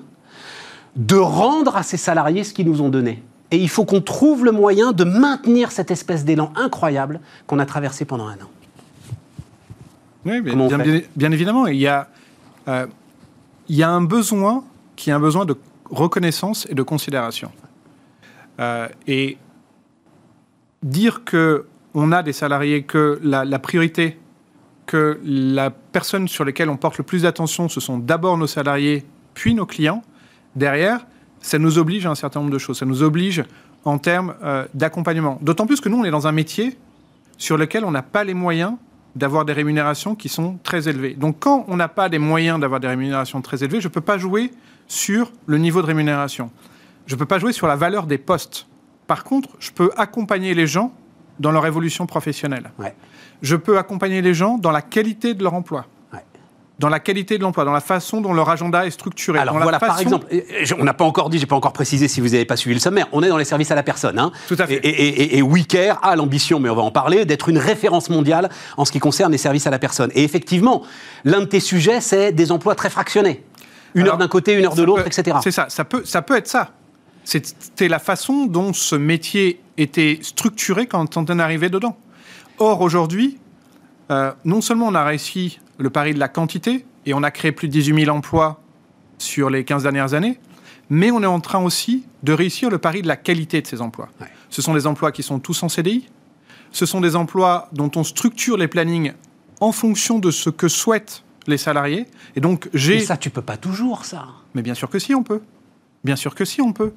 [0.97, 3.23] de rendre à ces salariés ce qu'ils nous ont donné.
[3.51, 7.67] Et il faut qu'on trouve le moyen de maintenir cette espèce d'élan incroyable qu'on a
[7.67, 8.51] traversé pendant un an.
[10.25, 12.09] Oui, bien, évidemment, il y, a,
[12.69, 12.87] euh,
[13.69, 15.57] il y a un besoin qui est un besoin de
[15.91, 17.51] reconnaissance et de considération.
[18.61, 19.39] Euh, et
[20.83, 24.20] dire que on a des salariés, que la, la, priorité,
[24.91, 29.05] que la personne sur laquelle on porte le plus d'attention, ce sont d'abord nos salariés,
[29.35, 30.03] puis nos clients,
[30.57, 31.07] derrière,
[31.41, 32.81] ça nous oblige à un certain nombre de choses.
[32.81, 33.45] Ça nous oblige
[33.85, 35.39] en termes euh, d'accompagnement.
[35.43, 36.77] D'autant plus que nous, on est dans un métier
[37.39, 38.73] sur lequel on n'a pas les moyens
[39.15, 41.15] d'avoir des rémunérations qui sont très élevées.
[41.15, 44.01] Donc quand on n'a pas les moyens d'avoir des rémunérations très élevées, je ne peux
[44.01, 44.51] pas jouer
[44.89, 46.51] sur le niveau de rémunération.
[47.07, 48.67] Je ne peux pas jouer sur la valeur des postes.
[49.07, 50.93] Par contre, je peux accompagner les gens
[51.41, 52.71] dans leur évolution professionnelle.
[53.43, 55.87] Je peux accompagner les gens dans la qualité de leur emploi
[56.81, 59.39] dans la qualité de l'emploi, dans la façon dont leur agenda est structuré.
[59.39, 60.27] Alors voilà, par exemple,
[60.79, 62.81] on n'a pas encore dit, j'ai pas encore précisé si vous n'avez pas suivi le
[62.81, 64.19] sommaire, on est dans les services à la personne.
[64.19, 64.33] Hein.
[64.49, 64.77] Tout à fait.
[64.77, 68.49] Et, et, et, WeCare a l'ambition, mais on va en parler, d'être une référence mondiale
[68.79, 70.11] en ce qui concerne les services à la personne.
[70.15, 70.83] Et effectivement,
[71.25, 73.45] l'un de tes sujets, c'est des emplois très fractionnés.
[73.95, 75.37] Une heure d'un côté, une heure de l'autre, etc.
[75.43, 76.71] C'est ça, ça peut, ça peut être ça.
[77.31, 81.97] C'était la façon dont ce métier était structuré quand on est arrivé dedans.
[82.59, 83.39] Or, aujourd'hui,
[84.11, 87.53] euh, non seulement on a réussi le pari de la quantité, et on a créé
[87.53, 88.61] plus de 18 000 emplois
[89.19, 90.41] sur les 15 dernières années,
[90.89, 93.81] mais on est en train aussi de réussir le pari de la qualité de ces
[93.81, 94.09] emplois.
[94.49, 96.09] Ce sont des emplois qui sont tous en CDI,
[96.73, 99.13] ce sont des emplois dont on structure les plannings
[99.61, 102.09] en fonction de ce que souhaitent les salariés.
[102.35, 102.97] Et donc j'ai.
[102.97, 104.27] Mais ça, tu peux pas toujours, ça.
[104.55, 105.43] Mais bien sûr que si, on peut.
[106.05, 106.93] Bien sûr que si, on peut.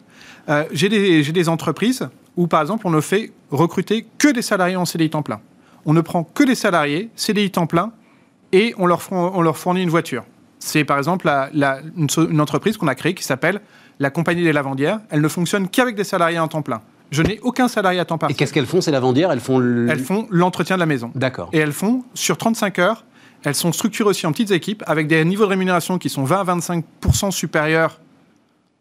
[0.49, 4.75] Euh, j'ai des, des, entreprises où, par exemple, on ne fait recruter que des salariés
[4.75, 5.41] en CDI temps plein.
[5.85, 7.91] on ne prend que des salariés, CDI temps plein,
[8.53, 10.23] et on leur, on leur fournit une voiture.
[10.59, 11.29] C'est par exemple
[11.97, 13.59] une, entreprise qu'on a créée qui s'appelle
[13.99, 14.99] la Compagnie des Lavandières.
[15.09, 16.81] Elle ne fonctionne qu'avec des salariés en temps plein.
[17.11, 18.35] Je n'ai aucun salarié à temps partiel.
[18.35, 19.31] Et qu'est-ce qu'elles font, ces lavandières?
[19.31, 21.11] Elles font Elles font l'entretien de la maison.
[21.13, 21.49] D'accord.
[21.51, 23.05] Et elles font, sur 35 heures,
[23.43, 26.39] elles sont structurées aussi en petites équipes avec des niveaux de rémunération qui sont 20
[26.39, 27.99] à 25% supérieurs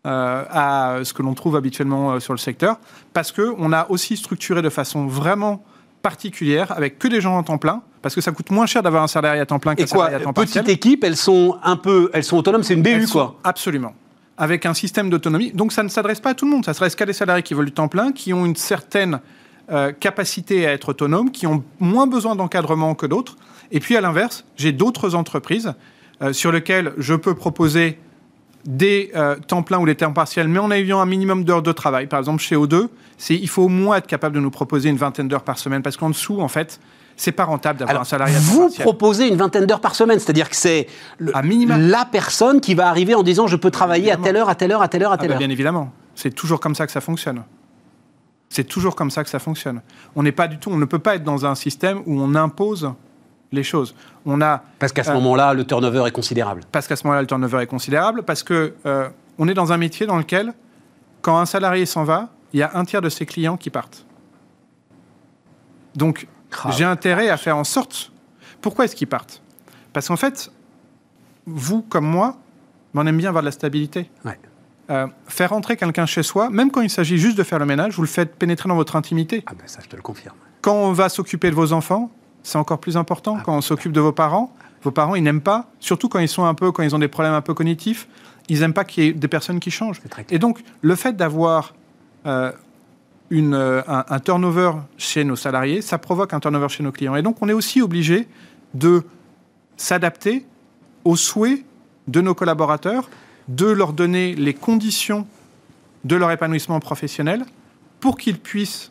[0.07, 2.79] euh, à ce que l'on trouve habituellement euh, sur le secteur,
[3.13, 5.65] parce qu'on a aussi structuré de façon vraiment
[6.03, 9.05] particulière avec que des gens en temps plein parce que ça coûte moins cher d'avoir
[9.05, 10.65] un salarié à temps plein qu'un salarié à temps partiel.
[10.65, 13.37] Petite équipe, elles sont un peu, elles sont autonomes, c'est une BU quoi.
[13.45, 13.95] absolument.
[14.37, 15.53] Avec un système d'autonomie.
[15.53, 17.55] Donc ça ne s'adresse pas à tout le monde, ça s'adresse qu'à des salariés qui
[17.55, 19.21] veulent du temps plein, qui ont une certaine
[19.71, 23.37] euh, capacité à être autonomes, qui ont moins besoin d'encadrement que d'autres.
[23.71, 25.73] Et puis à l'inverse, j'ai d'autres entreprises
[26.21, 27.99] euh, sur lesquelles je peux proposer
[28.65, 31.73] des euh, temps pleins ou des temps partiels, mais en ayant un minimum d'heures de
[31.73, 32.07] travail.
[32.07, 32.89] Par exemple, chez O2,
[33.31, 35.97] il faut au moins être capable de nous proposer une vingtaine d'heures par semaine, parce
[35.97, 36.81] qu'en dessous, en fait,
[37.17, 38.37] c'est pas rentable d'avoir un salarié.
[38.39, 40.87] Vous proposez une vingtaine d'heures par semaine, c'est-à-dire que c'est
[41.19, 44.73] la personne qui va arriver en disant je peux travailler à telle heure, à telle
[44.73, 45.39] heure, à telle heure, à telle ah bah, heure.
[45.39, 47.43] bien évidemment, c'est toujours comme ça que ça fonctionne.
[48.49, 49.81] C'est toujours comme ça que ça fonctionne.
[50.15, 52.35] On n'est pas du tout, on ne peut pas être dans un système où on
[52.35, 52.93] impose
[53.53, 53.95] les choses.
[54.27, 56.63] On a parce qu'à ce moment-là, le turnover est considérable.
[56.73, 59.77] Parce qu'à ce moment-là, le turnover est considérable, parce que euh, on est dans un
[59.77, 60.53] métier dans lequel,
[61.21, 64.05] quand un salarié s'en va, il y a un tiers de ses clients qui partent.
[65.95, 66.27] Donc,
[66.71, 68.13] j'ai intérêt à faire en sorte.
[68.61, 69.43] Pourquoi est-ce qu'ils partent?
[69.93, 70.51] Parce qu'en fait,
[71.47, 72.37] vous comme moi,
[72.95, 74.11] on aime bien avoir de la stabilité.
[74.91, 77.95] Euh, faire entrer quelqu'un chez soi, même quand il s'agit juste de faire le ménage,
[77.95, 79.43] vous le faites pénétrer dans votre intimité.
[79.47, 80.37] Ah ben ça, je te le confirme.
[80.61, 82.11] Quand on va s'occuper de vos enfants,
[82.43, 83.37] c'est encore plus important.
[83.39, 86.29] Ah quand on s'occupe de vos parents, vos parents, ils n'aiment pas, surtout quand ils
[86.29, 88.09] sont un peu, quand ils ont des problèmes un peu cognitifs,
[88.49, 90.01] ils n'aiment pas qu'il y ait des personnes qui changent.
[90.31, 91.75] Et donc, le fait d'avoir
[92.27, 92.53] euh,
[93.33, 97.15] euh, un, turnover chez nos salariés, ça provoque un turnover chez nos clients.
[97.17, 98.29] Et donc, on est aussi obligé
[98.75, 99.05] de
[99.77, 100.45] s'adapter
[101.05, 101.65] aux souhaits
[102.09, 103.09] de nos collaborateurs,
[103.49, 105.27] de leur donner les conditions
[106.05, 107.45] de leur épanouissement professionnel
[108.01, 108.91] pour qu'ils puissent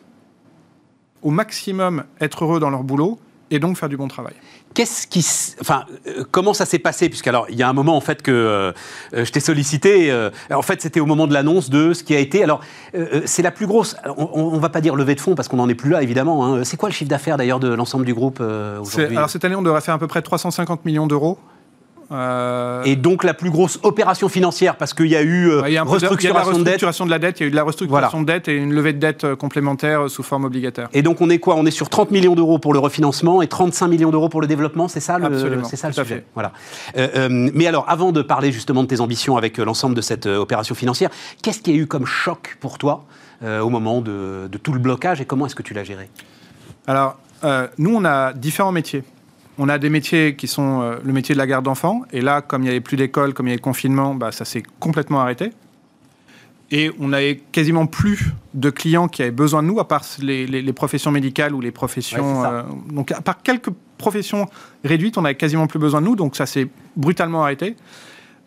[1.20, 3.20] au maximum être heureux dans leur boulot
[3.52, 4.32] et donc faire du bon travail.
[4.74, 5.24] Qu'est-ce qui,
[5.60, 7.10] enfin, euh, comment ça s'est passé?
[7.10, 8.72] Puisqu'alors, il y a un moment en fait que euh,
[9.14, 10.12] euh, je t'ai sollicité.
[10.50, 12.42] en fait, c'était au moment de l'annonce de ce qui a été.
[12.42, 12.60] Alors,
[13.26, 13.96] c'est la plus grosse.
[14.16, 16.46] On, ne va pas dire levée de fonds parce qu'on n'en est plus là, évidemment.
[16.46, 16.64] Hein.
[16.64, 19.16] C'est quoi le chiffre d'affaires d'ailleurs de l'ensemble du groupe aujourd'hui?
[19.16, 21.38] Alors cette année, on devrait faire à peu près 350 millions d'euros.
[22.12, 26.52] Euh, Et donc la plus grosse opération financière, parce qu'il y a eu euh, restructuration,
[26.52, 28.72] de, de, la dette, il y a eu de la restructuration de dette et une
[28.72, 30.88] levée de dette euh, complémentaire sous forme obligataire.
[30.92, 31.56] Et donc on est quoi?
[31.56, 34.46] On est sur 30 millions d'euros pour le refinancement et 35 millions d'euros pour le
[34.46, 36.24] développement, c'est ça le, c'est ça le sujet.
[36.34, 36.52] Voilà.
[37.28, 41.10] mais alors, avant de parler justement de tes ambitions avec l'ensemble de cette opération financière,
[41.42, 43.04] qu'est-ce qu'il y a eu comme choc pour toi
[43.42, 46.08] au moment de, de, tout le blocage et comment est-ce que tu l'as géré?
[46.86, 47.16] Alors,
[47.78, 49.02] nous, on a différents métiers
[49.58, 52.02] on a des métiers qui sont euh, le métier de la garde d'enfants.
[52.12, 54.32] Et là, comme il n'y avait plus d'école, comme il y avait le confinement, bah,
[54.32, 55.52] ça s'est complètement arrêté.
[56.70, 60.72] Et on n'avait quasiment plus de clients qui avaient besoin de nous, à part les,
[60.72, 62.44] professions médicales ou les professions.
[62.44, 64.48] Euh, donc, à part quelques professions
[64.82, 66.16] réduites, on n'avait quasiment plus besoin de nous.
[66.16, 67.76] Donc, ça s'est brutalement arrêté.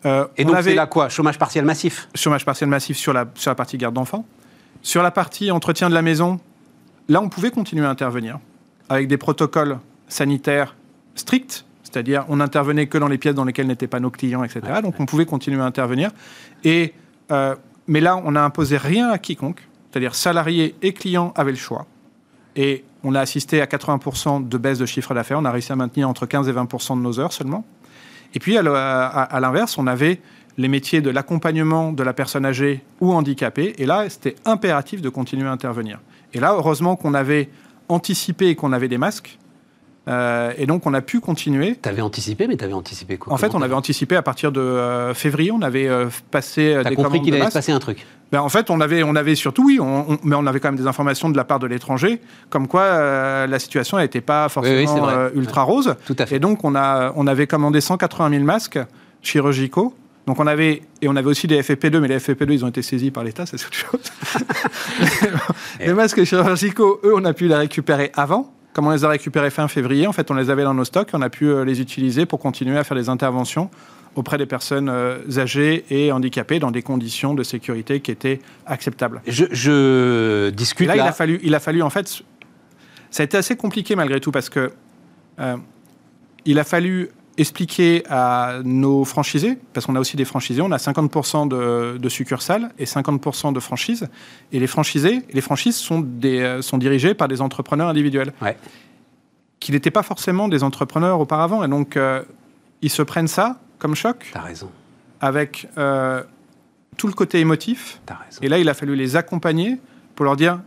[0.06, 1.08] Euh, et donc, c'est là quoi?
[1.08, 4.26] Chômage partiel massif Chômage partiel massif sur la, sur la partie garde d'enfants.
[4.82, 6.40] Sur la partie entretien de la maison,
[7.08, 8.40] là, on pouvait continuer à intervenir
[8.88, 10.74] avec des protocoles sanitaires
[11.16, 14.60] strict, c'est-à-dire on n'intervenait que dans les pièces dans lesquelles n'étaient pas nos clients, etc.
[14.82, 16.10] Donc on pouvait continuer à intervenir.
[16.64, 16.94] Et,
[17.30, 17.54] euh,
[17.86, 21.86] mais là, on n'a imposé rien à quiconque, c'est-à-dire salariés et clients avaient le choix.
[22.56, 25.38] Et on a assisté à 80% de baisse de chiffre d'affaires.
[25.38, 27.64] On a réussi à maintenir entre 15 et 20% de nos heures seulement.
[28.34, 28.62] Et puis, à
[29.40, 30.20] l'inverse, on avait
[30.58, 33.74] les métiers de l'accompagnement de la personne âgée ou handicapée.
[33.78, 36.00] Et là, c'était impératif de continuer à intervenir.
[36.32, 37.48] Et là, heureusement qu'on avait
[37.88, 39.38] anticipé et qu'on avait des masques.
[40.08, 41.76] Euh, et donc, on a pu continuer.
[41.82, 44.52] Tu avais anticipé, mais tu avais anticipé quoi En fait, on avait anticipé à partir
[44.52, 48.06] de euh, février, on avait euh, passé des compris qu'il allait se passer un truc
[48.30, 49.80] ben, En fait, on avait, on avait surtout, oui,
[50.22, 53.58] mais on avait quand même des informations de la part de l'étranger, comme quoi la
[53.58, 55.96] situation n'était pas forcément ultra rose.
[56.06, 56.36] Tout à fait.
[56.36, 58.78] Et donc, on, a, on avait commandé 180 000 masques
[59.22, 59.94] chirurgicaux.
[60.26, 62.82] Donc on avait et on avait aussi des FFP2, mais les FFP2 ils ont été
[62.82, 64.00] saisis par l'État, c'est autre chose.
[65.80, 68.52] les masques chirurgicaux, eux, on a pu les récupérer avant.
[68.76, 71.08] Comme on les a récupérés fin février, en fait, on les avait dans nos stocks,
[71.14, 73.70] on a pu euh, les utiliser pour continuer à faire des interventions
[74.16, 79.22] auprès des personnes euh, âgées et handicapées dans des conditions de sécurité qui étaient acceptables.
[79.26, 82.22] Je, discute là, Il, a fallu, il a fallu, en fait,
[83.10, 84.70] ça a été assez compliqué malgré tout parce que
[85.40, 85.56] euh,
[86.44, 90.76] il a fallu expliquer à nos franchisés, parce qu'on a aussi des franchisés, on a
[90.76, 91.48] 50%
[91.98, 94.08] de, succursales et 50% de franchises.
[94.52, 98.32] Et les franchisés, les franchises sont, des, sont dirigées par des entrepreneurs individuels.
[99.58, 101.64] qui n'étaient pas forcément des entrepreneurs auparavant.
[101.64, 101.98] Et donc,
[102.82, 104.30] ils se prennent ça comme choc.
[104.32, 104.70] T'as raison.
[105.20, 105.68] Avec
[106.96, 108.00] tout le côté émotif.
[108.08, 108.40] Raison.
[108.42, 109.78] Et là, il a fallu les accompagner
[110.14, 110.60] pour leur dire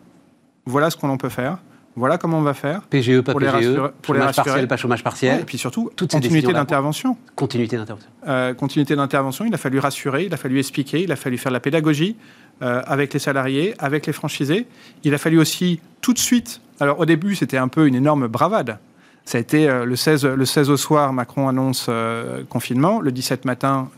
[0.65, 1.57] voilà ce qu'on en peut faire.
[1.95, 2.81] Voilà comment on va faire.
[2.83, 5.41] PGE, pas pour PGE, les pour chômage partiel, pas chômage partiel.
[5.41, 7.17] et puis surtout, Toutes continuité d'intervention.
[7.35, 8.09] Continuité d'intervention.
[8.27, 11.51] Euh, continuité d'intervention, il a fallu rassurer, il a fallu expliquer, il a fallu faire
[11.51, 12.15] la pédagogie
[12.61, 14.67] euh, avec les salariés, avec les franchisés.
[15.03, 18.27] Il a fallu aussi tout de suite, alors au début c'était un peu une énorme
[18.27, 18.77] bravade.
[19.25, 21.89] Ça a été euh, le, 16, le 16 au soir, Macron annonce
[22.49, 23.89] confinement, le 17 matin,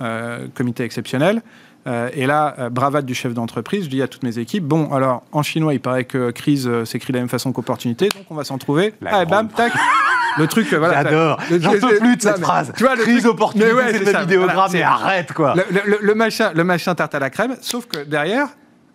[0.55, 1.41] comité exceptionnel.
[1.87, 4.93] Euh, et là, euh, bravade du chef d'entreprise, je dis à toutes mes équipes, bon,
[4.93, 8.25] alors, en chinois, il paraît que crise euh, s'écrit de la même façon qu'opportunité, donc
[8.29, 8.93] on va s'en trouver.
[9.05, 9.73] ah, bam, tac
[10.37, 11.03] le truc, voilà.
[11.03, 11.39] J'adore.
[11.59, 12.71] J'en peux plus de cette phrase.
[12.77, 15.55] Tu vois, le crise opportunité, ouais, c'est le vidéogramme, mais arrête, quoi.
[15.55, 18.47] Le, machin, le machin tarte à la crème, sauf que derrière,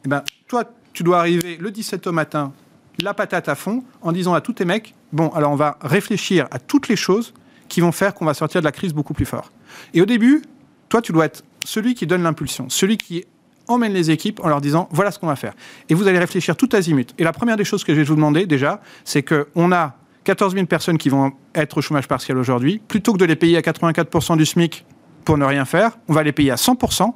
[0.04, 2.52] eh ben, toi, tu dois arriver le 17 au matin,
[3.00, 6.46] la patate à fond, en disant à tous tes mecs, bon, alors on va réfléchir
[6.50, 7.34] à toutes les choses
[7.68, 9.50] qui vont faire qu'on va sortir de la crise beaucoup plus fort.
[9.92, 10.42] Et au début,
[10.88, 13.24] toi, tu dois être celui qui donne l'impulsion, celui qui
[13.68, 15.54] emmène les équipes en leur disant voilà ce qu'on va faire.
[15.88, 17.12] Et vous allez réfléchir tout azimut.
[17.18, 20.54] Et la première des choses que je vais vous demander déjà, c'est qu'on a 14
[20.54, 22.80] 000 personnes qui vont être au chômage partiel aujourd'hui.
[22.86, 24.84] Plutôt que de les payer à 84% du SMIC
[25.24, 27.02] pour ne rien faire, on va les payer à 100%.
[27.02, 27.14] On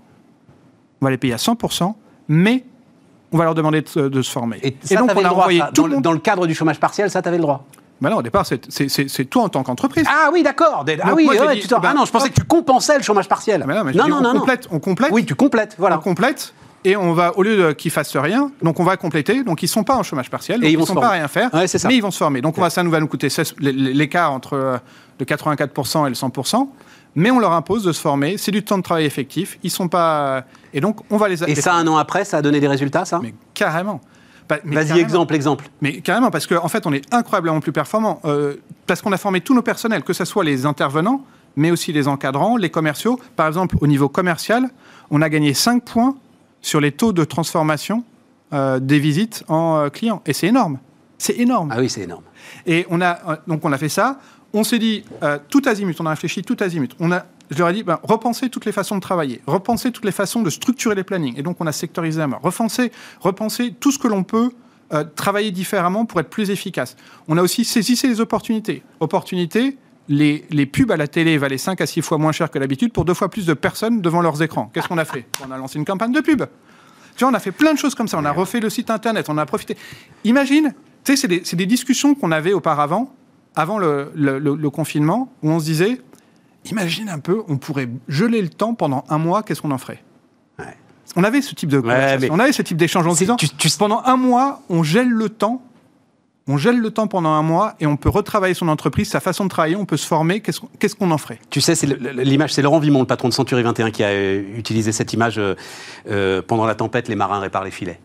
[1.07, 1.95] va les payer à 100%,
[2.29, 2.65] mais
[3.33, 4.59] on va leur demander de, se former.
[4.63, 7.29] Et, donc, on a envoyé tout dans, dans, le cadre du chômage partiel, ça, tu
[7.29, 7.65] avais le droit
[8.01, 10.07] bah non, au départ, c'est toi en tant qu'entreprise.
[10.09, 10.85] Ah oui, d'accord.
[11.03, 11.29] Ah oui,
[11.61, 13.65] tu ah non, je pensais que tu compensais le chômage partiel.
[13.67, 15.11] Non, non, non, on complète, on complète.
[15.13, 15.99] Oui, tu complètes, voilà.
[15.99, 16.55] On complète.
[16.83, 19.45] Et on va, au lieu qu'ils fassent rien, donc on va compléter.
[19.45, 21.51] Donc ils sont pas en chômage partiel, donc ils, ne sont pas à rien faire,
[21.53, 22.41] mais ils vont se former.
[22.41, 23.29] Donc ça nous va nous coûter
[23.61, 24.79] l'écart entre euh,
[25.19, 26.69] le 84% et le 100%
[27.15, 28.37] mais on leur impose de se former.
[28.39, 29.59] C'est du temps de travail effectif.
[29.63, 30.45] Ils sont pas.
[30.73, 31.43] Et donc, on va les.
[31.45, 33.21] Et ça, un an après, ça a donné des résultats, ça?
[33.23, 34.01] Mais carrément.
[34.65, 35.69] Vas-y, exemple, exemple.
[35.81, 38.21] Mais carrément, parce qu'en en fait, on est incroyablement plus performant.
[38.25, 41.25] Euh, parce qu'on a formé tous nos personnels, que ce soit les intervenants,
[41.57, 43.21] mais aussi les encadrants, les commerciaux.
[43.37, 44.69] Par exemple, au niveau commercial,
[45.11, 46.17] on a gagné 5 points
[46.63, 48.05] sur les taux de transformation
[48.53, 50.23] euh, des visites en euh, clients.
[50.27, 50.79] Et c'est énorme.
[51.19, 51.71] C'est énorme.
[51.73, 52.25] Ah oui, c'est énorme.
[52.67, 54.21] Et on a, donc on a fait ça.
[54.53, 55.05] On s'est dit,
[55.49, 56.93] tout azimut, on a réfléchi tout azimut.
[56.99, 60.05] On a je leur ai dit, ben, repensez toutes les façons de travailler, repensez toutes
[60.05, 61.35] les façons de structurer les plannings.
[61.37, 62.41] Et donc, on a sectorisé à mort.
[62.43, 64.53] Repensez, repensez tout ce que l'on peut
[64.93, 66.97] euh, travailler différemment pour être plus efficace.
[67.29, 68.83] On a aussi saisi les opportunités.
[69.01, 69.77] Opportunités,
[70.09, 72.93] les, les, pubs à la télé valaient 5 à 6 fois moins cher que d'habitude
[72.93, 74.71] pour deux fois plus de personnes devant leurs écrans.
[74.73, 75.27] Qu'est-ce qu'on a fait?
[75.47, 76.45] On a lancé une campagne de pub.
[77.17, 78.19] Tu vois, on a fait plein de choses comme ça.
[78.19, 79.77] On a refait le site internet, on a profité.
[80.25, 80.73] Imagine,
[81.05, 83.15] tu sais, c'est des, des, discussions qu'on avait auparavant,
[83.57, 86.01] avant le, le, le confinement, où on se disait
[86.65, 90.03] imagine un peu, on pourrait geler le temps pendant un mois, qu'est-ce qu'on en ferait
[91.17, 91.79] On avait ce type de
[92.31, 93.37] on avait ce type d'échange en disant,
[93.79, 95.63] pendant un mois, on gèle le temps,
[96.47, 99.45] on gèle le temps pendant un mois et on peut retravailler son entreprise, sa façon
[99.45, 101.39] de travailler, on peut se former, qu'est-ce qu'on en ferait?
[101.51, 104.93] Tu sais, l'image, c'est Laurent Vimon, le patron de Century 21, qui a euh, utilisé
[104.93, 105.55] cette image euh,
[106.09, 108.01] euh, pendant la tempête, les marins réparent les filets.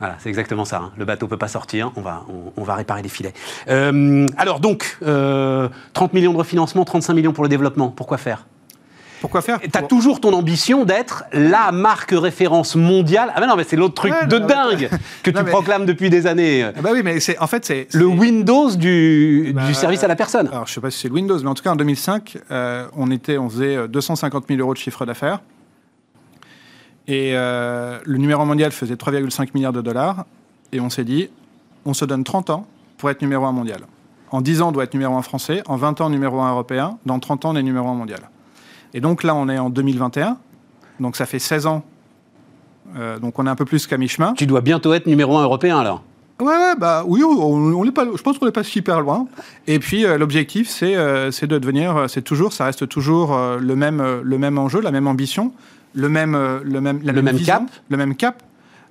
[0.00, 0.76] Voilà, c'est exactement ça.
[0.76, 0.92] Hein.
[0.96, 2.24] Le bateau peut pas sortir, on va,
[2.56, 3.34] on, va réparer les filets.
[3.68, 5.68] Euh, alors donc, 30 euh,
[6.12, 7.88] millions de refinancement, 35 millions pour le développement.
[7.88, 8.46] Pourquoi faire?
[9.20, 9.58] Pourquoi faire?
[9.60, 13.32] Tu as toujours ton ambition d'être la marque référence mondiale.
[13.34, 14.88] Ah mais non, mais c'est l'autre truc de dingue
[15.24, 16.62] que tu proclames depuis des années.
[16.62, 20.06] Ah bah oui, mais c'est en fait c'est le Windows du, bah, du, service à
[20.08, 20.48] la personne.
[20.52, 22.86] Alors je sais pas si c'est le Windows, mais en tout cas en 2005, euh,
[22.96, 25.40] on était, on faisait 250 000 euros de chiffre d'affaires.
[27.08, 30.26] Et euh, le numéro mondial faisait 3,5 milliards de dollars.
[30.72, 31.30] Et on s'est dit,
[31.86, 32.66] on se donne 30 ans
[32.98, 33.80] pour être numéro un mondial.
[34.30, 35.62] En 10 ans, on doit être numéro un français.
[35.66, 36.98] En 20 ans, numéro un européen.
[37.06, 38.20] Dans 30 ans, on est numéro un mondial.
[38.92, 40.36] Et donc là, on est en 2021.
[41.00, 41.82] Donc ça fait 16 ans.
[42.96, 44.34] Euh, donc on est un peu plus qu'à mi-chemin.
[44.34, 46.04] Tu dois bientôt être numéro un européen alors
[46.40, 49.26] Ouais, bah oui, on, est pas, je pense qu'on n'est pas super loin.
[49.66, 54.38] Et puis euh, l'objectif, c'est de devenir, c'est toujours, ça reste toujours le, même, le
[54.38, 55.52] même enjeu, la même ambition,
[55.94, 57.64] le même, euh, le même, le même, cap.
[57.88, 58.42] Le même cap.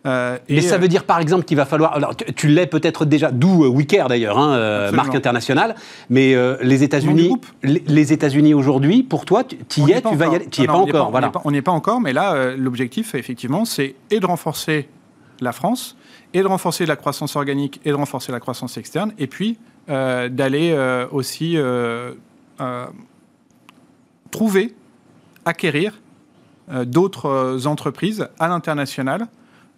[0.06, 1.94] Euh, Mais ça euh, veut dire par exemple qu'il va falloir.
[1.94, 5.76] Alors, tu, l'es peut-être déjà, d'où Wicker d'ailleurs, hein, marque internationale.
[6.10, 10.48] Mais les États-Unis, les, États-Unis aujourd'hui, pour toi, tu y es, tu vas y aller.
[10.48, 11.12] Tu n'y es pas encore.
[11.12, 11.32] voilà.
[11.44, 14.88] On n'y est pas encore, mais là, l'objectif, effectivement, c'est et de renforcer
[15.42, 15.98] la France,
[16.34, 19.58] et de renforcer la croissance organique, et de renforcer la croissance externe, et puis
[19.88, 20.76] d'aller
[21.12, 21.58] aussi
[24.32, 24.74] trouver,
[25.46, 26.07] acquérir euh,
[26.86, 29.28] d'autres euh, entreprises à l'international.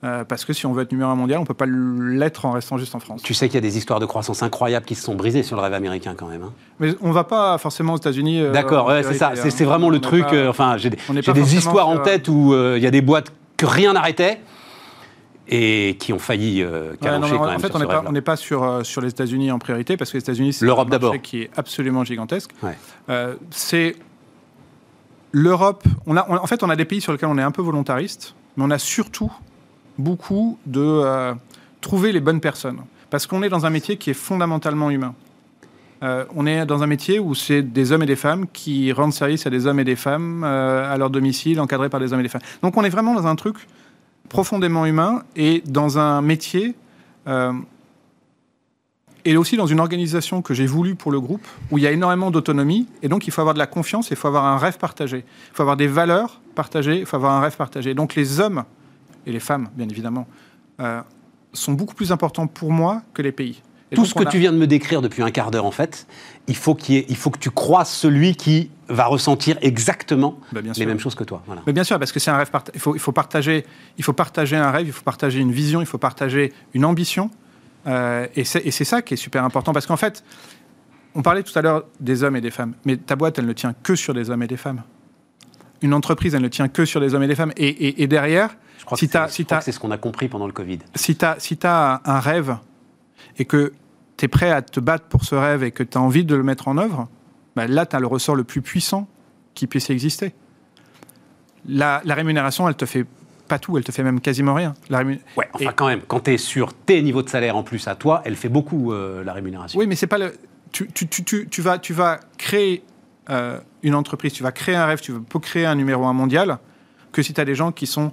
[0.06, 2.45] Euh, parce que si on veut être numéro un mondial, on ne peut pas l'être
[2.45, 3.22] en restant juste en France.
[3.22, 5.57] Tu sais qu'il y a des histoires de croissance incroyables qui se sont brisées sur
[5.57, 6.43] le rêve américain quand même.
[6.43, 6.53] Hein.
[6.80, 8.43] Mais on ne va pas forcément aux États-Unis.
[8.53, 9.34] D'accord, c'est ça.
[9.36, 10.26] C'est vraiment le truc.
[10.47, 14.39] enfin, j'ai des, histoires en tête où il y a des boîtes que rien n'arrêtait
[15.49, 17.24] et qui ont failli euh, quand même.
[17.24, 20.24] En fait, on n'est pas, sur, euh, sur les États-Unis en priorité parce que les
[20.24, 22.51] États-Unis, c'est un marché qui est absolument gigantesque.
[23.09, 23.95] Euh, c'est
[25.32, 25.84] l'Europe.
[26.05, 28.36] On a, en fait, on a des pays sur lesquels on est un peu volontariste,
[28.57, 29.32] mais on a surtout
[29.97, 31.34] beaucoup de
[31.82, 35.13] trouver les bonnes personnes parce qu'on est dans un métier qui est fondamentalement humain.
[36.01, 39.45] on est dans un métier où c'est des hommes et des femmes qui rendent service
[39.45, 42.30] à des hommes et des femmes à leur domicile, encadrés par des hommes et des
[42.30, 42.41] femmes.
[42.61, 43.57] Donc on est vraiment dans un truc
[44.30, 46.75] profondément humain et dans un métier
[47.27, 47.51] euh,
[49.30, 51.91] et aussi dans une organisation que j'ai voulu pour le groupe où il y a
[51.91, 54.80] énormément d'autonomie et donc il faut avoir de la confiance, il faut avoir un rêve
[54.80, 57.93] partagé, il faut avoir des valeurs partagées, il faut avoir un rêve partagé.
[57.93, 58.63] Donc les hommes
[59.27, 60.27] et les femmes, bien évidemment,
[60.80, 61.01] euh,
[61.53, 63.61] sont beaucoup plus importants pour moi que les pays.
[63.93, 66.07] Tout ce que tu viens de me décrire depuis un quart d'heure, en fait,
[66.47, 70.99] il faut, il faut que tu croises celui qui va ressentir exactement bah, les mêmes
[70.99, 71.43] choses que toi.
[71.67, 72.49] Mais bien sûr, parce que c'est un rêve.
[72.73, 73.63] Il faut, il, faut partager,
[73.99, 77.30] il faut partager un rêve, il faut partager une vision, il faut partager une ambition.
[77.88, 79.73] Euh, et c'est ça qui est super important.
[79.73, 80.23] Parce qu'en fait,
[81.15, 82.73] on parlait tout à l'heure des hommes et des femmes.
[82.86, 84.84] Mais ta boîte, elle ne tient que sur des hommes et des femmes.
[85.82, 87.53] Une entreprise, elle ne tient que sur des hommes et des femmes.
[87.55, 89.17] Et, derrière, je crois si que
[89.61, 90.80] c'est ce qu'on a compris pendant le Covid.
[90.95, 92.57] Si tu as, si as un rêve
[93.38, 93.73] et que
[94.17, 96.36] tu es prêt à te battre pour ce rêve et que tu as envie de
[96.36, 97.07] le mettre en œuvre,
[97.55, 99.07] bah là, tu as le ressort le plus puissant
[99.53, 100.34] qui puisse exister.
[101.67, 103.05] La, rémunération, elle te fait
[103.50, 104.74] pas tout, elle te fait même quasiment rien.
[104.89, 105.20] La ouais,
[105.54, 108.22] enfin quand même, quand tu es sur tes niveaux de salaire en plus à toi,
[108.24, 109.78] elle fait beaucoup euh, la rémunération.
[109.78, 110.34] Oui, mais c'est pas le.
[110.72, 112.84] Tu, tu, tu, tu, vas, tu vas créer
[113.30, 116.60] euh, une entreprise, tu vas créer un rêve, tu peux créer un numéro un mondial
[117.12, 118.12] que si tu as des gens qui sont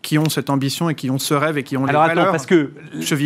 [0.00, 2.30] qui ont cette ambition et qui ont ce rêve et qui ont Alors les valeurs
[2.30, 2.72] parce que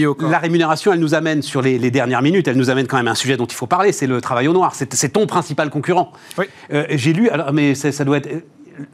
[0.07, 0.31] au corps.
[0.31, 3.15] La rémunération, elle nous amène sur les, dernières minutes, elle nous amène quand même un
[3.15, 4.75] sujet dont il faut parler, c'est le travail au noir.
[4.75, 6.13] C'est ton principal concurrent.
[6.39, 6.47] Oui.
[6.73, 8.45] Euh, j'ai lu, alors, mais ça doit être,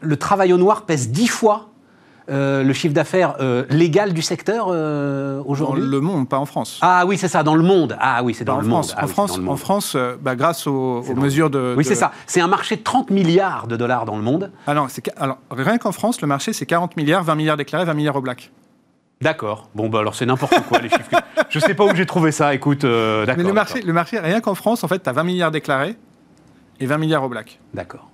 [0.01, 1.71] le travail au noir pèse dix fois
[2.31, 6.45] euh, le chiffre d'affaires euh, légal du secteur euh, aujourd'hui Dans le monde, pas en
[6.45, 6.79] France.
[6.83, 7.97] Ah oui, c'est ça, dans le monde.
[8.01, 8.85] Ah oui, c'est dans, le monde.
[8.97, 11.74] Ah en, France, en France, bah, grâce aux, mesures de.
[11.76, 12.12] Oui, c'est ça.
[12.26, 14.51] C'est un marché de 30 milliards de dollars dans le monde.
[14.66, 18.16] Alors, alors rien qu'en France, le marché, c'est 40 milliards, 20 milliards déclarés, 20 milliards
[18.16, 18.51] au black.
[19.20, 19.68] D'accord.
[19.74, 21.11] Bon, bah alors c'est n'importe quoi les chiffres.
[21.49, 23.35] Je sais pas où j'ai trouvé ça, écoute, d'accord.
[23.39, 25.97] Mais le marché, le marché, rien qu'en France, en fait, tu as 20 milliards déclarés
[26.79, 27.59] et 20 milliards au black.
[27.72, 28.11] D'accord.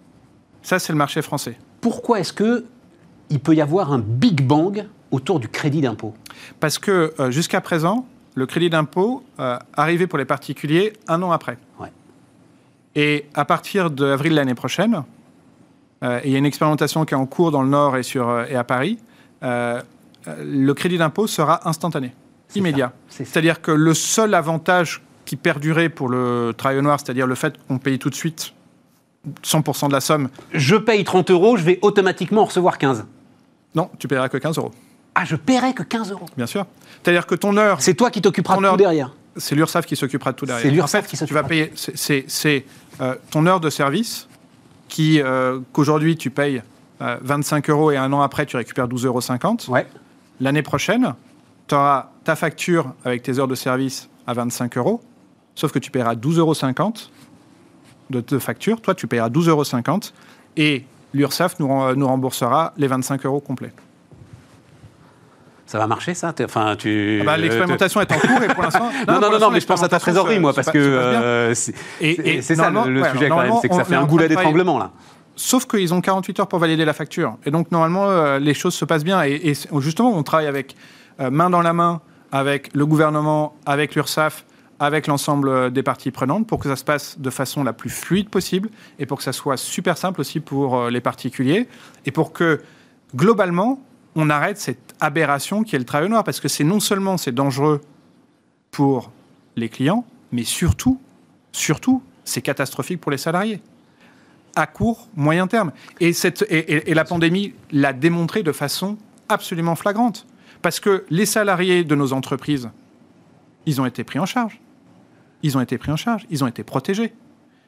[0.62, 1.58] Ça, c'est le marché français.
[1.80, 2.64] Pourquoi est-ce que
[3.30, 6.14] il peut y avoir un big bang autour du crédit d'impôt
[6.60, 11.30] Parce que euh, jusqu'à présent, le crédit d'impôt euh, arrivait pour les particuliers un an
[11.30, 11.58] après.
[12.96, 15.02] Et à partir d'avril de l'année prochaine,
[16.04, 18.42] euh, il y a une expérimentation qui est en cours dans le Nord et, sur,
[18.42, 19.00] et à Paris,
[19.42, 22.14] le crédit d'impôt sera instantané,
[22.54, 22.92] immédiat.
[23.08, 27.54] C'est-à-dire que le seul avantage qui perdurait pour le travail au noir, c'est-à-dire le fait
[27.66, 28.53] qu'on paye tout de suite
[29.42, 30.28] 100% de la somme.
[30.52, 33.06] Je paye 30 euros, je vais automatiquement recevoir 15.
[33.74, 34.72] Non, tu paieras que 15 euros.
[35.14, 36.66] Ah, je paierai que 15 euros Bien sûr.
[37.02, 37.80] C'est-à-dire que ton heure.
[37.80, 39.12] C'est toi qui t'occuperas de tout derrière.
[39.36, 40.62] C'est l'URSSAF qui s'occupera de tout derrière.
[40.62, 41.42] C'est l'URSSAF qui s'occupera.
[41.42, 41.72] Tu vas payer.
[41.74, 42.64] C'est
[43.00, 44.28] euh, ton heure de service
[44.88, 46.62] qui euh, qu'aujourd'hui tu payes
[47.00, 49.20] 25 euh, euros et un an après tu récupères 12,50 euros.
[49.68, 49.86] Ouais.
[50.40, 51.14] L'année prochaine,
[51.66, 55.00] tu auras ta facture avec tes heures de service à 25 euros,
[55.54, 56.54] sauf que tu paieras 12,50 euros
[58.10, 58.80] de, de facture.
[58.80, 59.64] Toi, tu paieras 12,50 euros
[60.56, 63.72] et l'URSSAF nous, nous remboursera les 25 euros complets.
[65.66, 66.32] Ça va marcher, ça?
[66.44, 67.18] Enfin, tu...
[67.22, 68.90] Ah bah, l'expérimentation est en cours et pour l'instant.
[69.08, 71.74] Non, non, non, non, mais je pense à ta trésorerie, moi, parce que euh, c'est
[72.42, 74.90] ça le, sujet quand même, c'est que ça fait un goulet d'étranglement, là.
[75.36, 77.38] Sauf qu'ils ont 48 heures pour valider la facture.
[77.44, 79.20] Et donc, normalement, euh, les choses se passent bien.
[79.24, 80.76] Et, justement, on travaille avec
[81.18, 82.00] euh, main dans la main
[82.30, 84.44] avec le gouvernement, avec l'URSSAF,
[84.78, 88.28] avec l'ensemble des parties prenantes pour que ça se passe de façon la plus fluide
[88.28, 91.68] possible et pour que ça soit super simple aussi pour euh, les particuliers
[92.06, 92.60] et pour que
[93.14, 93.80] globalement
[94.16, 96.24] on arrête cette aberration qui est le travail noir.
[96.24, 97.80] Parce que c'est non seulement c'est dangereux
[98.70, 99.12] pour
[99.56, 101.00] les clients mais surtout
[101.52, 103.60] surtout c'est catastrophique pour les salariés.
[104.56, 105.72] À court moyen terme.
[106.00, 106.12] Et,
[106.48, 108.96] et la pandémie l'a démontré de façon
[109.28, 110.26] absolument flagrante.
[110.62, 112.70] Parce que les salariés de nos entreprises
[113.66, 114.60] ils ont été pris en charge
[115.44, 117.12] ils ont été pris en charge, ils ont été protégés.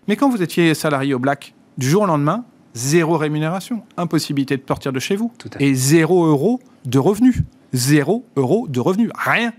[0.08, 4.62] Mais quand vous étiez salarié au black, du jour au lendemain, zéro rémunération, impossibilité de
[4.66, 7.42] sortir de chez vous, et zéro euro de revenus.
[7.74, 9.52] Zéro euro de revenus, rien.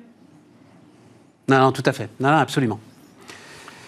[1.48, 2.10] Non, non, tout à fait.
[2.20, 2.80] Non, non absolument.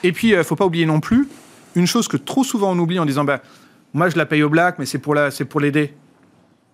[0.03, 1.27] Et puis, il euh, ne faut pas oublier non plus
[1.75, 3.41] une chose que trop souvent on oublie en disant bah,
[3.95, 5.95] Moi, je la paye au black, mais c'est pour l'aider.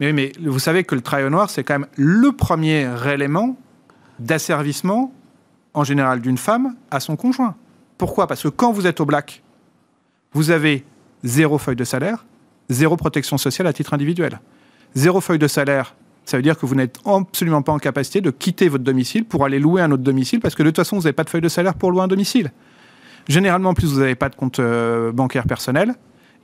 [0.02, 3.56] Mais, mais vous savez que le travail au noir, c'est quand même le premier élément
[4.20, 5.14] d'asservissement
[5.76, 7.56] en général d'une femme à son conjoint.
[7.98, 8.28] Pourquoi?
[8.28, 9.44] Parce que quand vous êtes au black,
[10.34, 10.84] vous avez
[11.24, 12.26] zéro feuille de salaire,
[12.70, 14.40] zéro protection sociale à titre individuel,
[14.96, 15.96] zéro feuille de salaire
[16.26, 19.46] ça veut dire que vous n'êtes absolument pas en capacité de quitter votre domicile pour
[19.46, 21.42] aller louer un autre domicile parce que de toute façon, vous n'avez pas de feuille
[21.42, 22.52] de salaire pour louer un domicile.
[23.28, 25.94] Généralement, en plus, vous n'avez pas de compte euh, bancaire personnel.